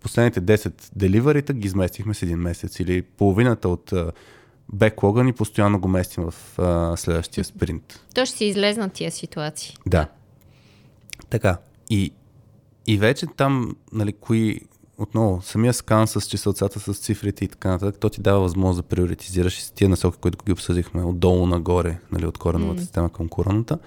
[0.00, 3.92] последните 10 деливарита ги изместихме с един месец или половината от
[4.72, 8.04] беклога ни постоянно го местим в а, следващия спринт.
[8.14, 9.76] То ще си излезнат тия ситуации.
[9.86, 10.08] Да.
[11.30, 11.58] Така.
[11.90, 12.12] И,
[12.86, 14.60] и вече там, нали, кои,
[15.00, 18.88] отново, самия скан с числецата, с цифрите и така нататък, то ти дава възможност да
[18.88, 22.80] приоритизираш и с тия насоки, които ги обсъдихме отдолу нагоре, нали, от кореновата М.
[22.80, 23.78] система към короната.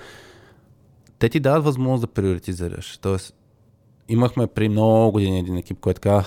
[1.19, 2.97] Те ти дават възможност да приоритизираш.
[2.97, 3.33] Тоест,
[4.09, 6.25] имахме при много години един екип, който каза,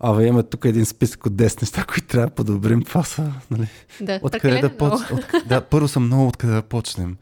[0.00, 2.82] Абе, имаме тук един списък от 10 неща, които трябва да подобрим.
[2.82, 3.68] Това са, нали,
[4.00, 4.78] Да, Откъде да много.
[4.78, 5.18] почнем?
[5.18, 5.48] От...
[5.48, 7.16] Да, първо съм много откъде да почнем.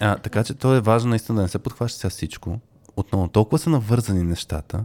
[0.00, 2.58] А, така че то е важно наистина да не се подхваща сега всичко.
[2.96, 4.84] Отново, толкова са навързани нещата,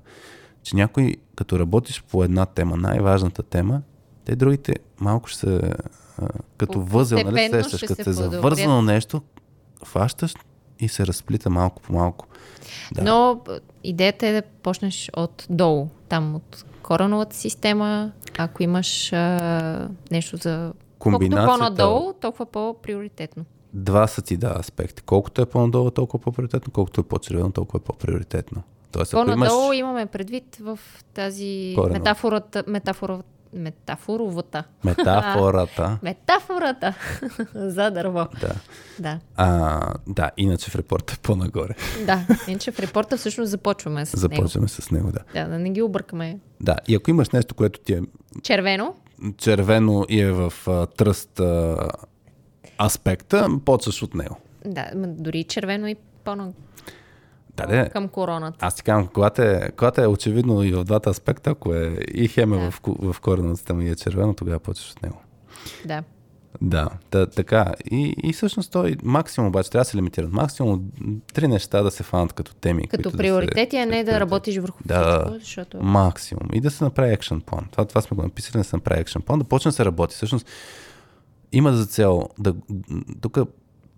[0.64, 3.82] че някой, като работиш по една тема, най-важната тема,
[4.26, 5.62] те другите малко ще се
[6.18, 9.22] а, като възел, нали сещаш, като се е завързано нещо,
[9.86, 10.34] фащаш
[10.80, 12.28] и се разплита малко по малко.
[12.92, 13.04] Да.
[13.04, 13.42] Но
[13.84, 18.12] идеята е да почнеш от долу, там от кореновата система.
[18.38, 20.74] Ако имаш а, нещо за...
[21.00, 23.46] Колкото по-надолу, толкова по-приоритетно.
[23.74, 25.02] Два са ти да аспекти.
[25.02, 28.64] Колкото е по-надолу, толкова по-приоритетно, колкото е по-червено, толкова е по-приоритетно.
[28.94, 30.80] Тоест, По-надолу имаш имаме предвид в
[31.14, 31.94] тази Корено.
[31.94, 33.20] метафората, метафора,
[33.54, 34.64] метафоровата.
[34.84, 36.94] метафората, Метафората
[37.56, 38.28] за дърво.
[38.42, 38.54] да.
[39.00, 41.76] Да, А, да, иначе в репорта по-нагоре.
[42.06, 42.26] да.
[42.48, 44.20] Иначе в репорта всъщност започваме с него.
[44.36, 45.20] Започваме с него, да.
[45.34, 46.40] Да, да не ги объркаме.
[46.62, 48.02] Да, и ако имаш нещо, което ти е
[48.44, 48.96] Червено,
[49.38, 51.78] червено и е в а, тръст а,
[52.80, 54.38] аспекта, почваш от него.
[54.66, 56.36] да, дори червено и по
[57.58, 58.58] Да, де, към короната.
[58.66, 62.28] аз ти казвам, когато е, когато е очевидно и в двата аспекта, ако е и
[62.28, 62.72] хем е Да.
[62.72, 62.82] в,
[63.14, 65.22] в корената система и е червено, тогава почваш от него.
[65.86, 66.04] Да.
[66.62, 67.74] Да, та, така.
[67.92, 70.32] И, и всъщност той максимум обаче трябва да се лимитират.
[70.32, 70.82] Максимум
[71.34, 72.88] три неща да се фанат като теми.
[72.88, 75.20] Като приоритети, да а се, не да работиш върху Да.
[75.20, 75.84] всичко, защото...
[75.84, 76.48] Максимум.
[76.54, 77.68] И да се направи екшен план.
[77.72, 80.16] Това, това сме го написали, да се направи екшен план, да почне да се работи.
[80.16, 80.48] Всъщност
[81.52, 82.56] има за цел да...
[83.22, 83.38] Тук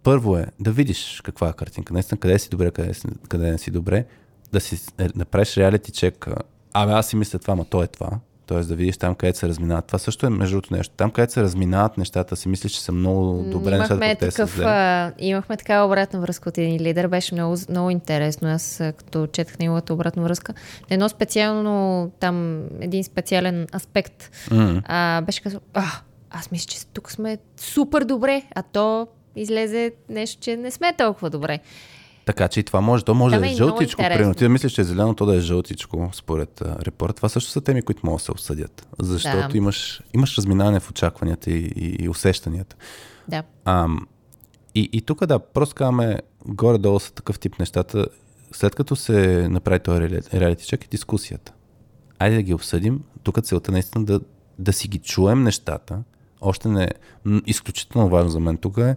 [0.06, 1.94] първо е да видиш каква е картинка.
[1.94, 4.06] Наистина, къде си добре, къде, си, къде не си добре.
[4.52, 6.28] Да си е, направиш реалити чек.
[6.74, 8.10] Абе, аз си мисля това, ма то е това.
[8.46, 9.86] Тоест да видиш там, където се разминават.
[9.86, 10.94] Това също е между другото нещо.
[10.98, 14.38] Там, където се разминават нещата, си мислиш, че са много добре нещата, имахме, те са
[14.38, 14.66] такъв, зле.
[14.66, 17.08] а, имахме такава обратна връзка от един лидер.
[17.08, 18.48] Беше много, много интересно.
[18.48, 20.54] Аз като четах неговата обратна връзка.
[20.90, 24.32] Едно специално, там, един специален аспект.
[24.52, 24.82] М.
[24.86, 25.84] А, беше казал, а,
[26.30, 31.30] аз мисля, че тук сме супер добре, а то излезе нещо, че не сме толкова
[31.30, 31.60] добре.
[32.26, 33.04] Така че и това може.
[33.04, 33.98] То може Там да е е жълтичко.
[34.02, 37.16] Примерно ти да мислиш, че е зелено, то да е жълтичко, според а, репорт.
[37.16, 38.88] Това също са теми, които могат да се обсъдят.
[39.00, 39.58] Защото Да.
[39.58, 42.76] имаш, имаш разминаване в очакванията и, и, и усещанията.
[43.28, 43.44] Да.
[43.66, 44.08] Ам,
[44.76, 48.06] и, и тук да, просто казваме, горе-долу са такъв тип нещата.
[48.52, 51.54] След като се направи този реали- реалити чек и дискусията.
[52.20, 53.04] Айде да ги обсъдим.
[53.24, 54.20] Тук целта наистина да,
[54.60, 56.04] да си ги чуем нещата.
[56.42, 56.90] Още не...
[57.46, 58.96] Изключително важно за мен тук е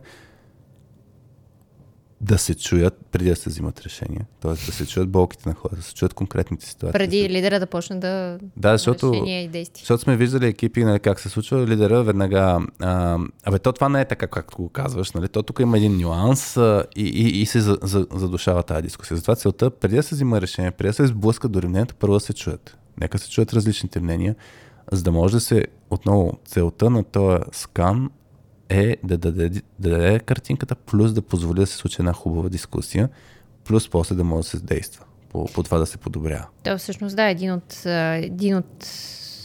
[2.20, 4.26] да се чуят преди да се взимат решения.
[4.40, 6.98] Тоест да се чуят болките на хората, да се чуят конкретните ситуации.
[6.98, 9.82] Преди лидера да почне да Да, защото, и действия.
[9.82, 14.00] защото сме виждали екипи, нали, как се случва, лидера веднага, а, абе то това не
[14.00, 17.46] е така, както го казваш, нали, то тук има един нюанс а, и, и, и
[17.46, 19.16] се за, за, задушава тази дискусия.
[19.16, 22.20] Затова целта, преди да се взима решение, преди да се сблъскат до мнението, първо да
[22.20, 22.78] се чуят.
[23.00, 24.36] Нека се чуят различните мнения,
[24.92, 28.10] за да може да се, отново, целта на този скан
[28.68, 33.08] е да даде, да даде картинката, плюс да позволи да се случи една хубава дискусия,
[33.64, 36.46] плюс после да може да се действа по, по това да се подобрява.
[36.64, 38.86] То всъщност да, един от, един от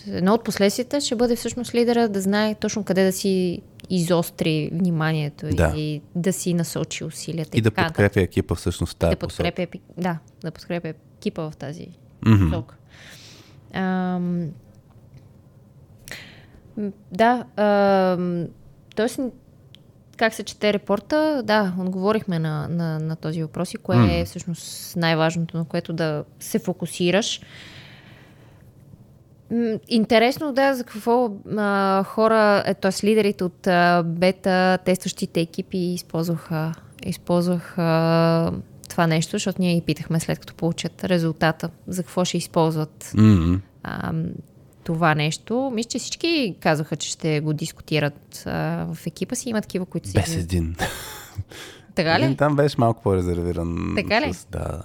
[0.07, 5.47] едно от последствията ще бъде всъщност лидера да знае точно къде да си изостри вниманието
[5.51, 5.74] Да.
[5.78, 7.57] и да си насочи усилията.
[7.57, 11.57] И да така подкрепя екипа всъщност тази да подкрепя, епи- да, да подкрепя екипа в
[11.57, 11.88] тази
[12.26, 12.49] Мгм.
[12.49, 12.76] посока.
[13.74, 14.49] Ам,
[17.11, 18.47] да, ам,
[18.96, 19.20] тоест,
[20.18, 24.14] как се чете репорта, да, отговорихме на, на, на този въпрос и кое М.
[24.14, 27.41] е всъщност най-важното, на което да се фокусираш.
[29.88, 33.06] Интересно, да, за какво а, хора, е, т.е.
[33.06, 36.74] лидерите от а, бета, тестващите екипи използваха,
[37.06, 38.52] използваха
[38.89, 43.60] това нещо, защото ние ги питахме след като получат резултата, за какво ще използват М,
[43.84, 44.14] а,
[44.84, 45.71] това нещо.
[45.73, 49.49] Мисля, че всички казаха, че ще го дискутират а, в екипа си.
[49.49, 50.13] Има такива, които си...
[50.13, 50.75] Без един.
[51.95, 52.36] Така Един ли?
[52.36, 53.93] там беше малко по-резервиран.
[53.95, 54.34] Така ли?
[54.34, 54.84] С, да.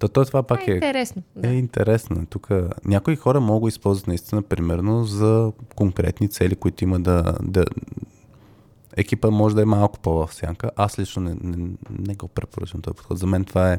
[0.00, 1.22] То, то това пак е е, интересно.
[1.36, 1.54] е Да.
[1.54, 2.26] интересно.
[2.26, 2.48] Тук
[2.84, 7.64] някои хора могат да използват наистина, примерно, за конкретни цели, които има да, да...
[8.96, 10.70] Екипа може да е малко по-в сянка.
[10.76, 11.68] Аз лично не, не,
[11.98, 13.18] не го препоръчвам този подход.
[13.18, 13.78] За мен това е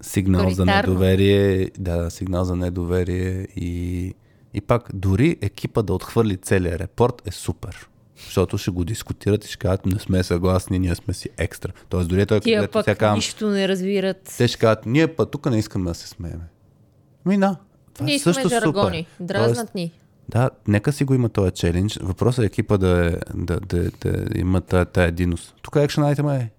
[0.00, 0.92] сигнал за Авторитарно.
[0.92, 1.70] недоверие.
[1.78, 4.14] Да, сигнал за недоверие и,
[4.54, 7.88] и пак дори екипа да отхвърли целият репорт е супер.
[8.24, 11.72] Защото ще го дискутират и ще кажат, не сме съгласни, ние сме си екстра.
[11.88, 14.34] Тоест, дори той, Тия пък сега казвам, нищо не разбират.
[14.38, 16.44] те ще кажат, ние път тук не искаме да се смееме.
[17.26, 17.56] Ми да,
[17.94, 19.06] това Ние е също жаргони.
[19.10, 19.26] супер.
[19.26, 19.92] Дразнат ни.
[20.28, 21.98] Да, нека си го има този челендж.
[22.02, 25.54] Въпросът е екипа да, е, да, да, да има тая, тая единност.
[25.62, 26.50] Тук екшен айтема е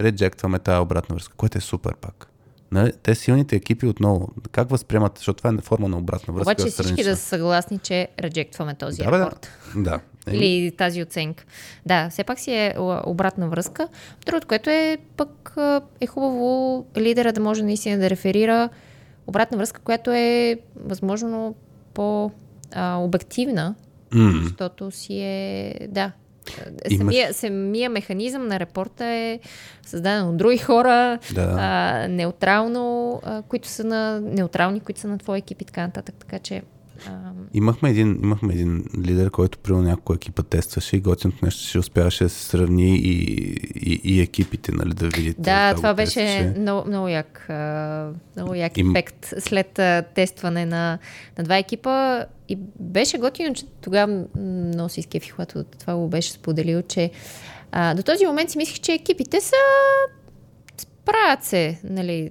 [0.00, 2.30] реджектваме тая обратна връзка, което е супер пак.
[2.74, 2.92] Нали?
[3.02, 6.50] Те силните екипи отново, как възприемат, защото това е форма на обратна връзка.
[6.50, 7.10] Обаче всички странична.
[7.10, 9.30] да са съгласни, че реджектваме този да, бе, да.
[9.76, 10.00] Да.
[10.32, 11.44] Или тази оценка.
[11.86, 12.74] Да, все пак си е
[13.06, 13.88] обратна връзка.
[14.26, 15.56] Другото, което е пък
[16.00, 18.68] е хубаво лидера да може наистина да реферира
[19.26, 21.54] обратна връзка, която е възможно
[21.94, 23.74] по-обективна,
[24.12, 26.12] м, защото си е, да.
[26.98, 29.40] Самия, самия механизъм на репорта е
[29.86, 31.56] създаден от други хора, Да.
[31.58, 36.14] а, неутрално, а, които са на неутрални, които са на твоя екип и така нататък.
[36.18, 36.62] Така че
[37.06, 41.78] а, Имахме един, имахме един лидер, който при някой екипа тестваше и готиното нещо, че
[41.78, 43.12] успяваше да се сравни и,
[43.74, 45.40] и, и екипите, нали, да видите.
[45.40, 46.60] да, това го беше тестваше.
[46.60, 47.46] много, много як,
[48.36, 49.80] много як Им- ефект след
[50.14, 50.98] тестване на,
[51.38, 52.24] на два екипа.
[52.48, 57.10] И беше готино, че тогава много се изкефих, когато това го беше споделил, че
[57.72, 59.56] а, до този момент си мислих, че екипите са
[60.76, 62.30] справят се, нали,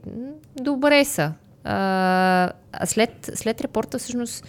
[0.62, 1.34] добре са.
[1.64, 2.52] А,
[2.86, 4.46] след, след репорта всъщност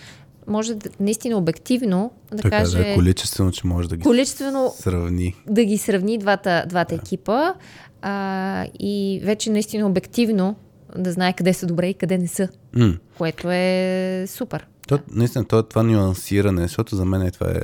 [0.46, 4.72] може да, наистина обективно да Така каже да е количествено, че може да ги количествено
[4.76, 5.34] сравни.
[5.46, 7.54] да ги сравни двата, двата екипа
[8.02, 10.56] а, и вече наистина обективно
[10.98, 12.94] да знае къде са добре и къде не са, М.
[13.18, 14.66] което е супер.
[14.88, 17.60] То, наистина, то, това нюансиране, защото за мен е това е...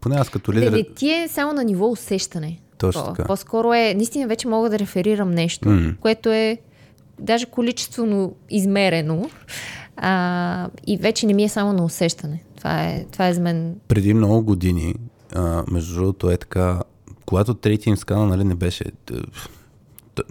[0.00, 0.72] Поне аз като лидер...
[0.72, 2.60] Не ти е само на ниво усещане.
[2.78, 3.24] Точно По- така.
[3.24, 5.94] По-скоро е, наистина вече мога да реферирам нещо, М.
[6.00, 6.58] което е
[7.20, 9.30] даже количествено измерено
[9.96, 12.42] а, и вече не ми е само на усещане.
[12.56, 14.94] Това е, това е за мен преди много години,
[15.34, 16.80] а, между другото е така,
[17.26, 18.84] когато трети им скана, нали, не беше,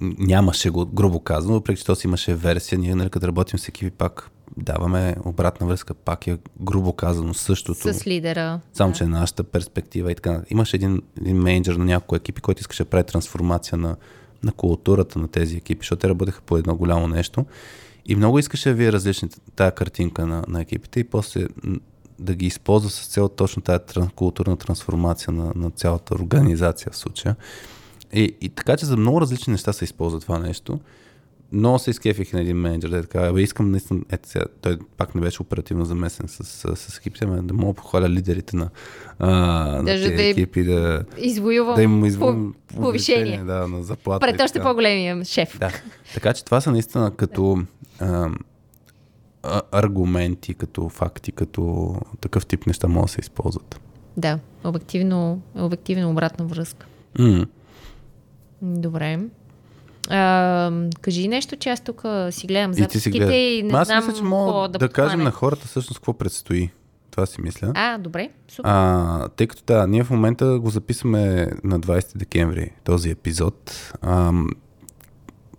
[0.01, 3.67] нямаше го, грубо казано, въпреки че то си имаше версия, ние, нали, като работим с
[3.67, 7.93] екипи, пак даваме обратна връзка, пак е грубо казано същото.
[7.93, 8.59] с лидера.
[8.73, 10.41] Само, че е нашата перспектива и така.
[10.49, 13.95] Имаше един, един менеджер на някои екипи, който искаше да прави трансформация на,
[14.45, 17.45] на културата на тези екипи, защото те работеха по едно голямо нещо.
[18.05, 21.47] И много искаше да вие различни тая картинка на, на екипите и после
[22.19, 26.97] да ги използва с цел точно тази тран, културна трансформация на, на цялата организация в
[26.97, 27.35] случая.
[28.13, 30.79] И, и така, че за много различни неща се използва това нещо.
[31.55, 34.77] Много се изкефих на един менеджер, да е така, бе, искам наистина, ето сега, той
[34.97, 38.69] пак не беше оперативно замесен с, с, с екипите, но да мога похваля лидерите на,
[39.19, 43.43] а, на тези да им екипи, да, Извоювам да им по- повишение.
[43.43, 44.27] Да, на заплата.
[44.27, 45.59] Пред още по-големия шеф.
[45.59, 45.71] Да.
[46.13, 47.63] Така че това са наистина като
[47.99, 48.29] а,
[49.43, 53.79] а, аргументи, като факти, като такъв тип неща могат да се използват.
[54.17, 56.85] Да, обективно, обективно обратна връзка.
[57.19, 57.45] М.
[58.61, 59.19] Добре.
[60.09, 63.35] А, кажи нещо, че аз тук си гледам И записките гледаш.
[63.35, 66.69] и не Аз знам мисля, че мога да, да, кажем на хората всъщност какво предстои.
[67.11, 67.71] Това си мисля.
[67.75, 68.69] А, добре, супер.
[68.73, 73.91] А, тъй като да, ние в момента го записваме на 20 декември този епизод.
[74.01, 74.49] Ам,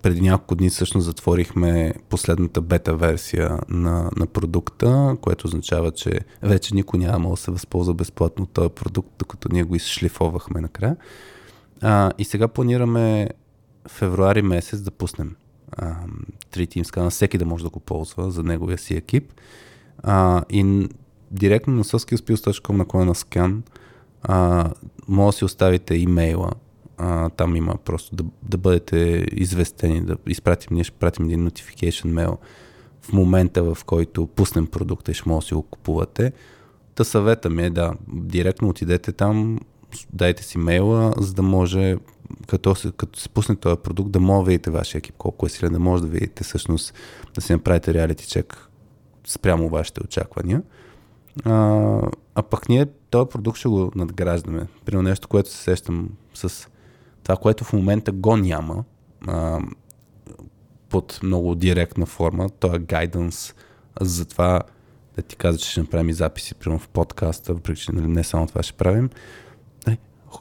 [0.02, 6.74] преди няколко дни всъщност затворихме последната бета версия на, на продукта, което означава, че вече
[6.74, 10.96] никой няма да се възползва безплатно от този продукт, докато ние го изшлифовахме накрая.
[11.82, 13.28] А, и сега планираме
[13.88, 15.36] февруари месец да пуснем
[16.50, 19.32] три тимска на всеки да може да го ползва за неговия си екип.
[19.98, 20.88] А, и
[21.30, 23.62] директно на soskillspills.com наклона на скан
[25.08, 26.50] може да си оставите имейла.
[26.98, 32.06] А, там има просто да, да бъдете известени, да изпратим, ние ще пратим един notification
[32.06, 32.36] mail
[33.02, 36.32] в момента, в който пуснем продукта и ще може да си го купувате.
[36.94, 39.58] Та съвета ми е да, директно отидете там,
[40.12, 41.96] дайте си мейла, за да може,
[42.46, 45.48] като се, като се пусне този продукт, да може да видите вашия екип колко е
[45.48, 46.94] силен, да може да видите всъщност,
[47.34, 48.68] да си направите реалити чек
[49.26, 50.62] спрямо вашите очаквания.
[51.44, 52.00] А,
[52.34, 54.66] а пък ние този продукт ще го надграждаме.
[54.84, 56.68] При нещо, което се сещам с
[57.22, 58.84] това, което в момента го няма,
[59.26, 59.60] а,
[60.88, 63.54] под много директна форма, то е гайдънс
[64.00, 64.62] за това
[65.16, 68.24] да ти каза, че ще направим и записи примерно в подкаста, въпреки че нали, не
[68.24, 69.10] само това ще правим.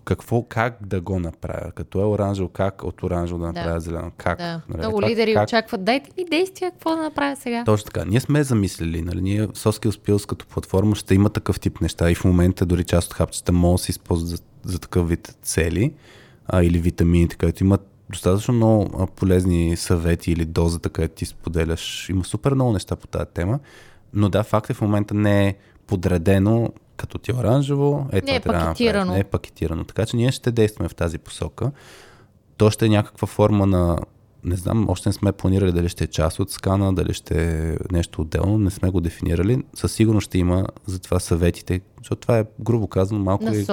[0.06, 1.72] Какво, как да го направя?
[1.72, 3.80] Като е оранжево, как от оранжево да направя Да.
[3.80, 4.12] зелено?
[4.18, 4.38] Как?
[4.38, 4.62] Да.
[4.70, 5.44] Нали, Много това лидери как?
[5.48, 7.64] очакват, дайте ми действия, какво да направя сега.
[7.66, 8.06] Точно така.
[8.06, 9.22] Ние сме замислили, нали?
[9.22, 13.08] Ние Soskill Spills като платформа ще има такъв тип неща и в момента дори част
[13.08, 15.94] от хапчета могат да се използват за, за такъв вид цели
[16.48, 22.10] а, или витамините, където имат достатъчно много полезни съвети или дозата, където ти споделяш.
[22.10, 23.60] Има супер много неща по тази тема,
[24.14, 25.56] но да, факт е в момента не е
[25.88, 28.08] подредено като ти е оранжево.
[28.12, 29.00] Е, Не това е трябва да пакетирано.
[29.00, 29.16] направиш.
[29.16, 29.84] Не е пакетирано.
[29.84, 31.72] Така че ние ще действаме в тази посока.
[32.58, 33.98] То ще е някаква форма на
[34.44, 37.78] не знам, още не сме планирали дали ще е част от скана, дали ще е
[37.92, 39.64] нещо отделно, не сме го дефинирали.
[39.74, 43.66] Със сигурност ще има за това съветите, защото това е, грубо казано, малко и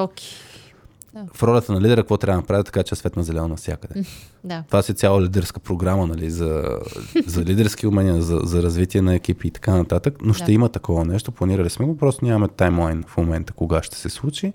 [1.35, 4.05] В ролята на лидера, какво трябва да направи, така че е светна зелена навсякъде.
[4.45, 4.65] Да.
[4.67, 6.79] Това си цяла лидерска програма, нали, за,
[7.27, 10.53] за лидерски умения, за, за развитие на екипи и така нататък, но ще Да.
[10.53, 14.53] има такова нещо, планирали сме го, просто нямаме таймлайн в момента кога ще се случи.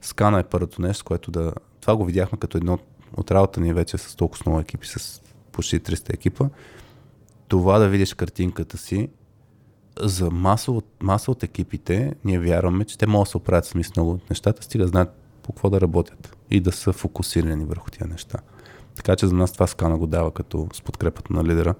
[0.00, 1.52] Скана е първото нещо, което да...
[1.80, 2.78] Това го видяхме като едно
[3.16, 5.22] от работа ни вече с толкова много екипи, с
[5.52, 6.44] почти 300 екипа.
[7.48, 9.08] Това да видиш картинката си,
[10.00, 13.74] за маса от, маса от екипите, ние вярваме, че те могат да се оправят с
[13.96, 18.06] много от нещата, стига знаят по какво да работят и да са фокусирани върху тия
[18.06, 18.38] неща.
[18.96, 21.74] Така че за нас това скана го дава като с подкрепата на лидера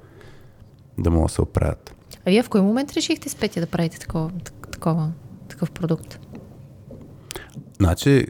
[0.99, 1.95] да могат да се оправят.
[2.27, 4.31] А вие в кой момент решихте с Петя да правите такова,
[4.73, 5.13] такова,
[5.49, 6.21] такъв продукт?
[7.79, 8.27] Значи,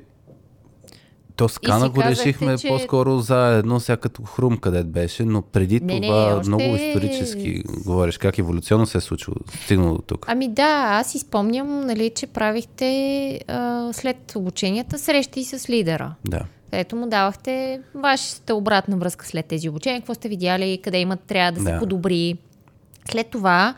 [1.42, 5.80] то скана го казахте, решихме че- по-скоро заедно, сега като хрум къдет беше, но преди
[5.80, 10.24] Не, не, това още- много исторически говориш, как еволюционно се е случило, стигнало до тук.
[10.28, 12.86] Ами да, аз си спомням, нали, че правихте
[13.48, 16.14] а, след обученията срещи с лидера.
[16.24, 16.40] Да.
[16.72, 21.52] Ето му давахте вашата обратна връзка след тези обучения, какво сте видяли, къде имат, трябва
[21.52, 21.78] да се Да.
[21.78, 22.36] подобри.
[23.10, 23.74] След това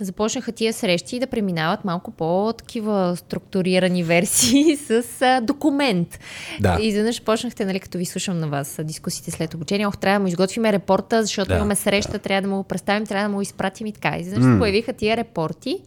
[0.00, 4.90] започнаха тия срещи да преминават малко по-такива структурирани версии с
[5.22, 6.18] а, документ.
[6.60, 6.78] Да.
[6.80, 10.22] И изведнъж почнахте, нали, като ви слушам на вас дискусиите след обучение, ох, трябва да
[10.22, 13.34] му изготвиме репорта, защото Да, имаме среща, трябва да му го представим, трябва да му
[13.34, 14.16] го изпратим и така.
[14.16, 15.82] И изведнъж се появиха тия репорти.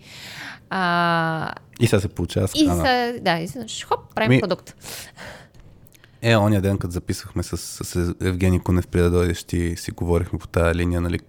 [0.69, 2.75] А, И сега се получава и скана.
[2.77, 4.75] са, да, изведнъж, хоп, правим Ми- продукт.
[6.21, 10.39] Е, оня ден, като записахме с, с Евгений Кунев преди да дойдеш, ти си говорихме
[10.39, 11.19] по тази линия, нали,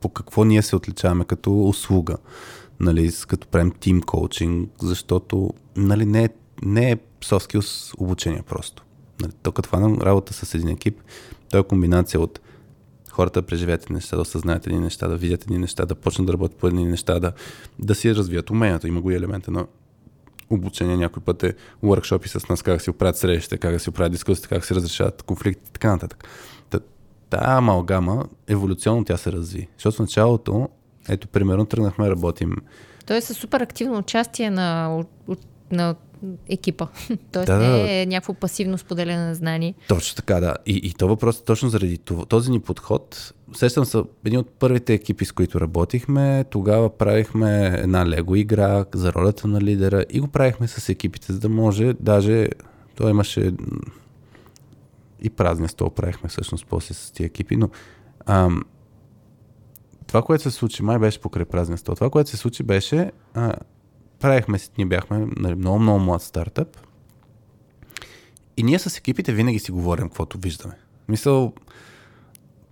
[0.00, 2.16] по какво ние се отличаваме като услуга,
[2.80, 6.28] нали, като правим тим коучинг, защото нали, не, е,
[6.62, 8.84] не е soft обучение просто.
[9.20, 11.00] Нали, то като хванем работа с един екип,
[11.50, 12.40] то е комбинация от
[13.10, 16.26] хората да преживеят едни неща, да осъзнаят едни неща, да видят едни неща, да почнат
[16.26, 17.32] да работят по едни неща, да,
[17.78, 18.88] да си развият уменията.
[18.88, 19.66] Има го и елемента на
[20.50, 21.54] обучение, някой път е
[21.84, 24.74] workshopи с нас, как да си оправят срещите, как да си оправят дискусите, как се
[24.74, 26.24] разрешават конфликти и така нататък.
[27.30, 29.68] Та, тая амалгама, еволюционно тя се разви.
[29.76, 30.68] Защото в началото,
[31.08, 32.56] ето, примерно, тръгнахме да работим.
[33.06, 34.98] Той е със супер активно участие на,
[35.70, 35.94] на
[36.48, 36.86] екипа.
[37.32, 39.74] Тоест Да, не е някакво пасивно споделяне на знание.
[39.88, 40.54] Точно така, да.
[40.66, 42.24] И, и то въпрос е точно заради това.
[42.24, 48.06] Този ни подход, сещам се, един от първите екипи, с които работихме, тогава правихме една
[48.06, 52.48] лего игра за ролята на лидера и го правихме с екипите, за да може, даже,
[52.94, 53.52] то имаше
[55.20, 57.68] и празния стол правихме всъщност после с тия екипи, но
[58.26, 58.64] ам,
[60.06, 63.52] това, което се случи, май беше покрай празния стол, това, което се случи беше, а,
[64.20, 66.76] правихме, си- ние бяхме нали, много, много млад стартъп,
[68.56, 70.74] и ние с екипите винаги си говорим каквото виждаме.
[71.08, 71.52] Мисъл,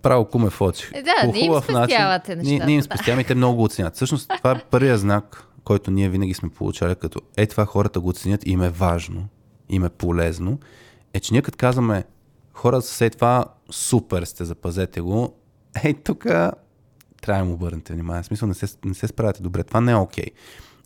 [0.01, 0.89] право куме в очи.
[0.93, 2.83] Е, да, По не им спестявате начин, Ние, нещата, ние им да.
[2.85, 3.95] спестяваме и те много го оценят.
[3.95, 8.09] Всъщност, това е първият знак, който ние винаги сме получали, като е това хората го
[8.09, 9.27] оценят и им е важно,
[9.69, 10.59] им е полезно,
[11.13, 12.03] е, че ние като казваме
[12.55, 15.33] хората са е това супер сте, запазете го,
[15.83, 16.23] ей тук
[17.21, 18.23] трябва да му обърнете внимание.
[18.23, 19.63] В смисъл не се, не се справяте добре.
[19.63, 20.25] Това не е окей.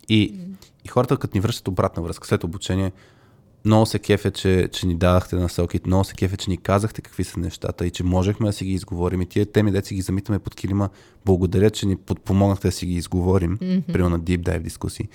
[0.09, 0.39] И,
[0.85, 2.91] и хората, като ни връщат обратна връзка след обучение,
[3.65, 7.23] много се кефе, че, че ни дадахте насоки, много се кефе, че ни казахте какви
[7.23, 9.21] са нещата и че можехме да си ги изговорим.
[9.21, 10.89] И тия теми, де си ги замитаме под килима,
[11.25, 13.91] благодаря, че ни подпомогнахте да си ги изговорим, mm-hmm.
[13.93, 15.07] примерно на deep dive дискусии.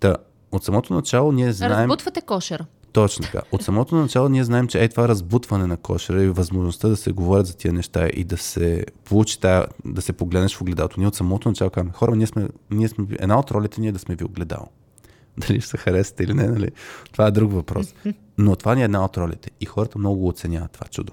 [0.00, 0.16] Та,
[0.52, 1.72] от самото начало ние знаем...
[1.72, 2.66] Разбутвате кошера.
[2.92, 3.40] Точно така.
[3.52, 7.12] От самото начало ние знаем, че е това разбутване на кошера и възможността да се
[7.12, 11.00] говорят за тия неща и да се получи тая, да се погледнеш в огледалото.
[11.00, 13.92] Ние от самото начало казваме, хора, ние сме, ние сме, една от ролите ни е
[13.92, 14.66] да сме ви огледало.
[15.38, 16.70] Дали ще се харесате или не, нали?
[17.12, 17.94] Това е друг въпрос.
[18.38, 19.50] Но това ни е една от ролите.
[19.60, 21.12] И хората много го оценяват това чудо.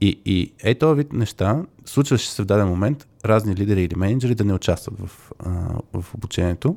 [0.00, 4.34] И, и е този вид неща, случваше се в даден момент разни лидери или менеджери
[4.34, 5.50] да не участват в, а,
[6.00, 6.76] в обучението.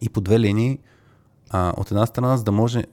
[0.00, 0.78] И по две линии,
[1.50, 2.84] а, от една страна, за да може,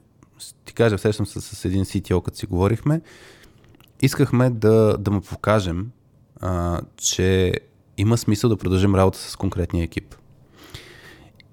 [0.64, 3.00] ти кажа, сещам се с един CTO, като си говорихме,
[4.02, 5.90] искахме да, да му покажем,
[6.40, 7.52] а, че
[7.98, 10.14] има смисъл да продължим работа с конкретния екип.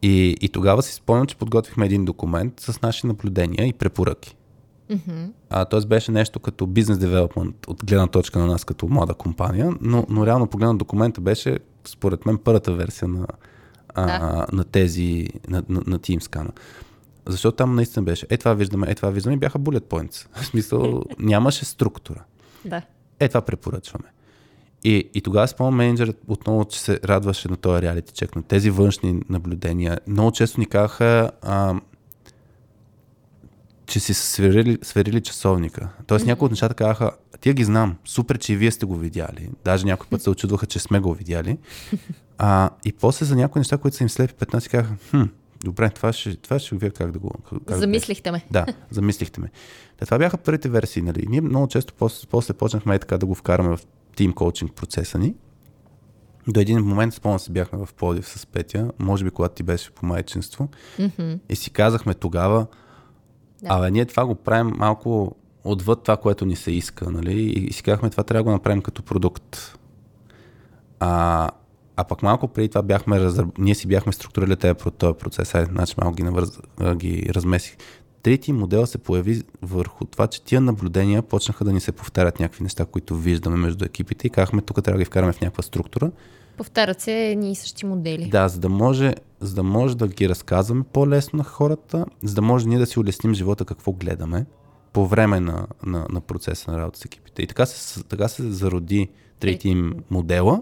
[0.02, 4.36] И, и тогава си спомням, че подготвихме един документ с наши наблюдения и препоръки.
[5.50, 9.74] А, тоест беше нещо като бизнес девелопмент от гледна точка на нас като млада компания,
[9.82, 13.28] но, но реално погледнат документа беше, според мен, първата версия на,
[13.96, 14.46] а, Да.
[14.52, 16.50] на тези, на, на, на TeamScan.
[17.26, 20.28] Защото там наистина беше, е това виждаме, е това виждаме и бяха bullet points.
[20.42, 22.24] В смисъл, нямаше структура.
[22.66, 22.82] Да.
[23.20, 24.06] Е, това препоръчваме.
[24.84, 28.70] И, и тогава спомням менеджерът отново, че се радваше на този реалити чек, на тези
[28.70, 30.00] външни наблюдения.
[30.08, 31.76] Много често ни казаха, а,
[33.86, 35.90] че си сверили, сверили часовника.
[36.08, 37.12] Тоест някои от нещата казаха,
[37.42, 39.50] тия ги знам, супер, че и вие сте го видяли.
[39.66, 41.58] Даже някой път се очудваха, че сме го видяли.
[42.38, 45.24] А, и после за някои неща, които са им слепи 15, казаха, хм,
[45.64, 47.32] добре, това ще, това ще видя как да го...
[47.68, 48.46] Как Замислихте ме.
[48.52, 49.52] да, замислихте ме.
[49.98, 51.02] Та, това бяха първите версии.
[51.02, 51.26] Нали?
[51.30, 53.80] Ние много често после, после почнахме и така да го вкараме в
[54.16, 55.36] тим коучинг процеса ни.
[56.48, 59.92] До един момент, спомням се, бяхме в Плодив с Петя, може би когато ти беше
[59.92, 60.68] по майчинство,
[61.00, 61.34] Мгм.
[61.50, 62.66] и си казахме тогава,
[63.62, 63.68] Да.
[63.70, 67.34] абе, ние това го правим малко отвъд това, което ни се иска, нали?
[67.34, 69.78] И, и си казахме, това трябва да го направим като продукт.
[71.00, 71.50] А,
[71.96, 73.58] а пък малко преди това бяхме, разраб...
[73.58, 76.60] ние си бяхме структурирали тези, този процес, ай, значи малко ги, навърз...
[76.80, 77.78] а, ги размесих.
[78.24, 82.64] Трети модел се появи върху това, че тия наблюдения почнаха да ни се повтарят някакви
[82.64, 86.12] неща, които виждаме между екипите и казахме, тук трябва да ги вкараме в някаква структура.
[86.58, 88.30] Повтарят се едни и същи модели.
[88.30, 92.42] Да, за да може, за да, може да ги разказваме по-лесно на хората, за да
[92.42, 94.46] може ние да си улесним живота какво гледаме
[94.94, 97.42] по време на, на, на процеса на работа с екипите.
[97.42, 100.62] И така се, така се зароди трети им модела,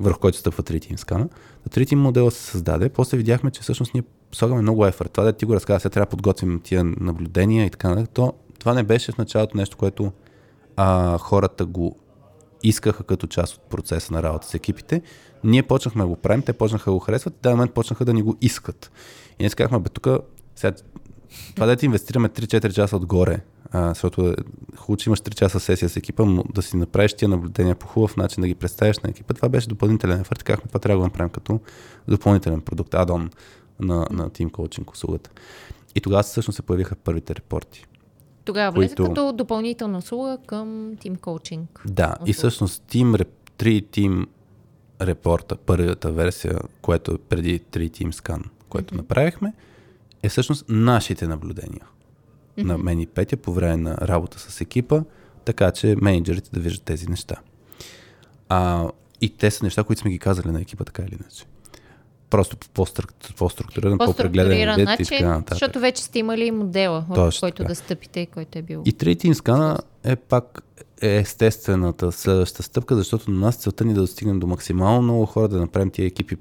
[0.00, 1.28] върху който стъпва трети им скана.
[1.70, 5.12] Трети им модела се създаде, после видяхме, че всъщност ние слагаме много ефорт.
[5.12, 8.10] Това да ти го разказа, сега трябва да подготвим тия наблюдения и така нататък.
[8.14, 10.12] То, това не беше в началото нещо, което
[10.76, 11.96] а, хората го
[12.62, 15.02] искаха като част от процеса на работа с екипите.
[15.44, 18.22] Ние почнахме да го правим, те почнаха да го харесват в момент почнаха да ни
[18.22, 18.90] го искат.
[19.38, 20.08] И ние казахме, бе, тук
[20.56, 20.76] сега,
[21.54, 23.40] това да ти инвестираме 3-4 часа отгоре,
[23.72, 24.34] а, защото
[24.76, 28.16] хубаво, че имаш 3 часа сесия с екипа, да си направиш тия наблюдения по хубав
[28.16, 30.42] начин, да ги представиш на екипа, това беше допълнителен ефорт.
[30.42, 31.60] Казахме, това трябва да го направим като
[32.08, 33.30] допълнителен продукт, адон
[33.80, 35.30] на, на Team Coaching услугата.
[35.94, 37.86] И тогава всъщност се появиха първите репорти.
[38.44, 39.10] Тогава влезе които...
[39.10, 41.64] като допълнителна услуга към Team Coaching.
[41.84, 42.30] Да, услуга.
[42.30, 43.24] и всъщност Team,
[43.58, 44.26] 3 Team
[45.00, 48.96] репорта, първата версия, което е преди 3 Team Scan, което mm-hmm.
[48.96, 49.52] направихме,
[50.22, 51.86] е всъщност нашите наблюдения.
[52.58, 52.66] Mm-hmm.
[52.66, 55.02] На мен и Петя по време на работа с екипа,
[55.44, 57.36] така че менеджерите да виждат тези неща.
[58.48, 58.88] А,
[59.20, 61.44] и те са неща, които сме ги казали на екипа, така или иначе
[62.30, 62.56] просто
[63.36, 65.54] по-структуриран, по-прегледан вид начин, и така нататък.
[65.54, 67.68] Защото вече сте имали модела, в който така.
[67.68, 68.82] да стъпите, който е бил.
[68.86, 70.62] И трети скана е пак
[71.02, 75.26] е естествената следваща стъпка, защото на нас целта ни е да достигнем до максимално много
[75.26, 76.36] хора, да направим тия екипи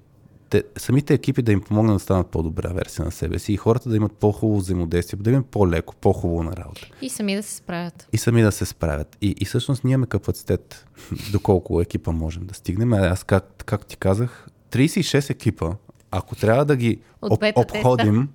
[0.50, 3.90] те, самите екипи да им помогнат да станат по-добра версия на себе си и хората
[3.90, 6.88] да имат по-хубаво взаимодействие, да им е по-леко, по-хубаво на работа.
[7.02, 8.08] И сами да се справят.
[8.14, 9.18] И сами да се справят.
[9.22, 10.86] И, и всъщност ние имаме капацитет,
[11.32, 12.94] доколко екипа можем да стигнем.
[12.94, 15.72] Аз, как, както ти казах, 36 екипа,
[16.12, 18.30] ако трябва да ги об, обходим,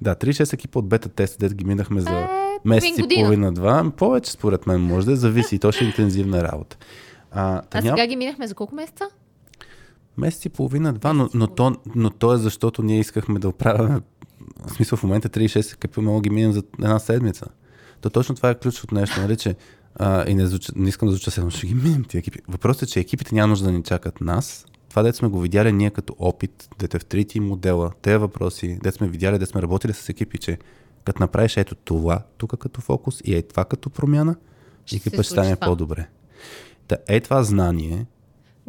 [0.00, 2.28] да, 36 екипа от бета теста, дет ги минахме за е,
[2.64, 6.76] месец и половина-два, повече според мен може да зависи, то ще е интензивна работа.
[7.30, 9.04] А, а сега ги минахме за колко месеца?
[10.18, 14.00] Месец и половина-два, но, но, то, но то е защото ние искахме да оправяме,
[14.66, 17.46] в смисъл в момента 36 екипа мога ги минем за една седмица.
[18.00, 19.56] То точно това е ключовото нещо, нали, че
[19.94, 22.38] а, и не, звуча, не искам да звуча сега, ще ги минем тия екипи.
[22.48, 25.72] Въпросът е, че екипите няма нужда да ни чакат нас, това, дете сме го видяли
[25.72, 29.92] ние като опит, дете в трети модела, тези въпроси, дете сме видяли, дете сме работили
[29.92, 30.58] с екипи, че
[31.04, 34.36] като направиш ето това тук като фокус и е това като промяна,
[34.94, 35.66] екипа ще стане това.
[35.66, 36.08] по-добре.
[36.88, 38.06] Да, е това знание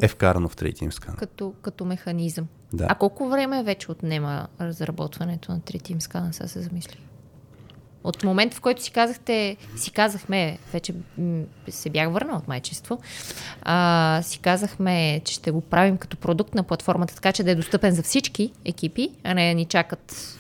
[0.02, 1.16] е вкарано в трети скан.
[1.16, 2.48] Като, като механизъм.
[2.74, 2.86] Да.
[2.89, 7.00] А колко време вече отнема разработването на трети скан, сега се замисли?
[8.04, 10.93] От момента, в който си казахте, си казахме, вече
[11.70, 13.00] се бях върнал от майчество,
[13.62, 17.56] а, си казахме, че ще го правим като продукт на платформата, така че да е
[17.56, 20.38] достъпен за всички екипи, а не ни чакат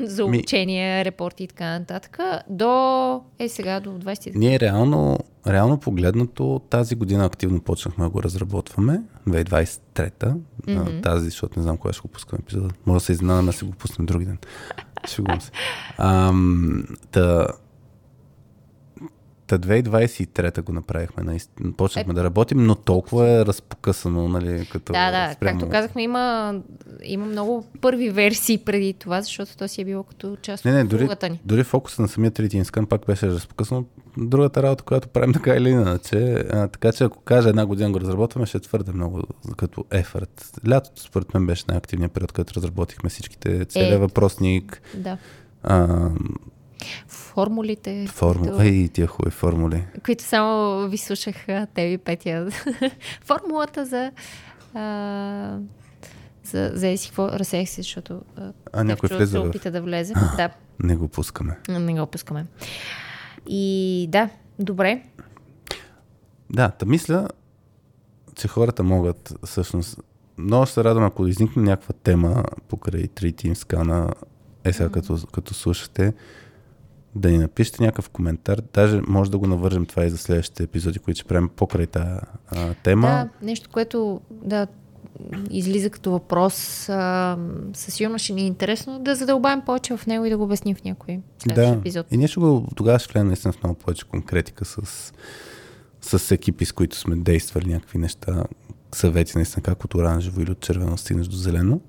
[0.00, 1.04] за обучение, Ми...
[1.04, 2.18] репорти и така нататък,
[2.48, 8.22] до е сега до 20 Ние реално, реално погледнато тази година активно почнахме да го
[8.22, 10.34] разработваме, 2023-та,
[10.66, 11.02] mm-hmm.
[11.02, 12.68] тази, защото не знам кога ще го пускам епизода.
[12.86, 14.38] Може да се изненадаме да си го пуснем други ден.
[15.08, 15.50] Шегувам се.
[15.98, 17.46] Ам, та,
[19.46, 21.72] Та 2023 го направихме, наистина.
[21.72, 22.14] Почнахме е...
[22.14, 25.60] да работим, но толкова е разпокъсано, нали, като Да, да, спрямо...
[25.60, 26.54] както казахме, има,
[27.04, 30.82] има много първи версии преди това, защото то си е било като част не, не,
[30.82, 31.40] от дори, ни.
[31.44, 33.84] Дори фокуса на самия трети инскан пак беше разпокъсано.
[34.16, 38.00] Другата работа, която правим така или иначе, а, така че ако кажа една година го
[38.00, 39.22] разработваме, ще е твърде много
[39.56, 40.52] като ефорт.
[40.68, 44.82] Лятото според мен беше най-активният период, който разработихме всичките целият е, въпросник.
[44.94, 45.18] Да.
[45.62, 46.10] А,
[47.08, 48.06] формулите.
[48.06, 48.48] Формули.
[48.48, 49.84] Които, Ей, тия хубави формули.
[50.04, 51.36] Които само ви слушах
[51.76, 52.48] ви Петя.
[53.24, 54.12] Формулата за...
[54.74, 55.58] А,
[56.44, 58.22] за, за еси какво разсеях се, защото
[58.72, 60.12] а, някой влезе се опита да влезе.
[60.16, 60.50] А, да.
[60.82, 61.58] Не го пускаме.
[61.68, 62.46] Не го пускаме.
[63.46, 64.28] И да,
[64.58, 65.02] добре.
[66.50, 67.28] Да, да мисля,
[68.34, 70.00] че хората могат всъщност
[70.38, 74.12] много се радвам, ако изникне някаква тема покрай 3 Team скана,
[74.64, 74.92] е сега mm-hmm.
[74.92, 76.12] като, като слушате,
[77.16, 78.62] да ни напишете някакъв коментар.
[78.74, 82.10] Даже може да го навържем това и за следващите епизоди, които ще правим покрай тази
[82.82, 83.06] тема.
[83.06, 84.66] Да, нещо, което да
[85.50, 87.38] излиза като въпрос, а,
[87.72, 90.76] със сигурност ще ни е интересно да задълбаем повече в него и да го обясним
[90.76, 91.20] в някой
[91.54, 91.68] да.
[91.68, 92.06] епизод.
[92.10, 95.12] И ние ще го, тогава ще влезем наистина в много повече конкретика с,
[96.00, 98.44] с екипи, с които сме действали някакви неща,
[98.94, 101.80] съвети наистина как от оранжево или от червено стигнеш до зелено.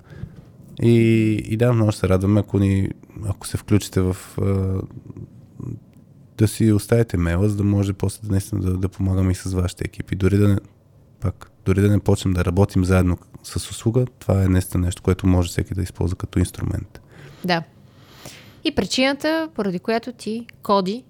[0.82, 2.90] И, и да, много се радваме, ако, ни,
[3.28, 4.16] ако се включите в
[6.38, 9.52] да си оставите мейла, за да може после да, наистина да, да помагаме и с
[9.54, 10.16] вашите екипи.
[10.16, 10.56] Дори да не,
[11.20, 15.26] пак, дори да не почнем да работим заедно с услуга, това е наистина нещо, което
[15.26, 17.00] може всеки да използва като инструмент.
[17.44, 17.62] Да.
[18.64, 21.04] И причината, поради която ти коди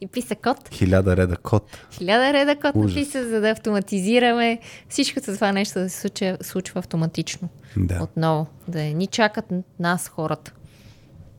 [0.00, 1.78] и писа код, Хиляда реда код.
[1.92, 2.94] хиляда реда код Ужас.
[2.94, 4.58] написа, за да автоматизираме
[4.88, 7.48] всичкото това нещо да се случва, случва автоматично.
[7.76, 8.02] Да.
[8.02, 8.46] Отново.
[8.68, 9.44] Да не ни чакат
[9.80, 10.52] нас хората.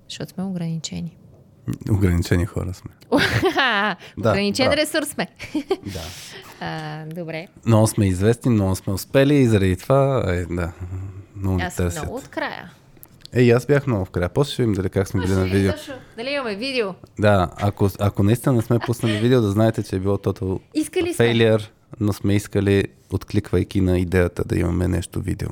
[0.10, 1.18] Защото сме ограничени.
[1.92, 2.92] Ограничени хора сме.
[4.18, 4.78] Да, Ограничен да.
[4.78, 5.28] ресурс сме.
[5.86, 6.02] Да.
[6.64, 7.48] А, добре.
[7.66, 10.72] Много сме известни, много сме успели и заради това, е, да,
[11.36, 12.04] много Аз търсят.
[12.04, 12.72] много от края.
[13.34, 14.30] Е, и аз бях много в края.
[14.30, 15.72] После ще видим дали как сме били на видео.
[15.72, 15.94] Точно.
[16.18, 16.90] Дали имаме видео?
[17.20, 21.14] Да, ако, ако наистина не сме пуснали видео, да знаете, че е било total Искали
[21.14, 21.68] failure,
[22.00, 25.50] но сме искали, откликвайки на идеята да имаме нещо видео.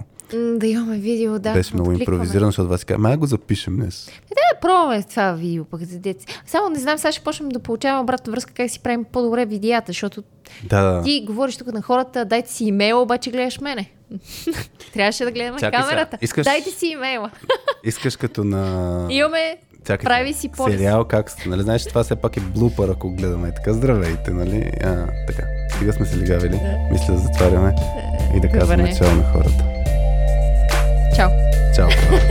[0.55, 1.53] Да имаме видео, да.
[1.53, 4.07] Беше много импровизирано, защото вас казва, май го запишем днес.
[4.07, 6.25] Е, да пробваме това видео пък за деца.
[6.45, 9.85] Само не знам, сега ще почнем да получаваме обратна връзка как си правим по-добре видеята,
[9.87, 10.23] защото
[10.63, 11.03] Да, да.
[11.03, 13.89] ти говориш тук на хората, дайте си имейла, обаче гледаш мене.
[14.93, 16.17] Трябваше да гледаме Чакай сега, камерата.
[16.21, 17.31] искаш- Дайте си имейла.
[17.83, 19.07] Искаш като на...
[19.09, 20.39] Имаме Чакай, прави сега.
[20.39, 20.75] си полис.
[20.75, 21.31] Сериал, как...
[21.31, 23.73] с- Нали знаеш, че това все пак е блупър, ако гледаме и така.
[23.73, 24.71] Здравейте, нали?
[24.83, 24.95] А,
[25.27, 25.43] така.
[25.71, 26.59] Сега сме се лигавили.
[26.91, 27.75] Мисля да затваряме
[28.35, 29.78] и да казваме чао на хората.
[31.19, 31.31] Чао.
[31.75, 31.89] Чао.
[31.89, 32.21] хора.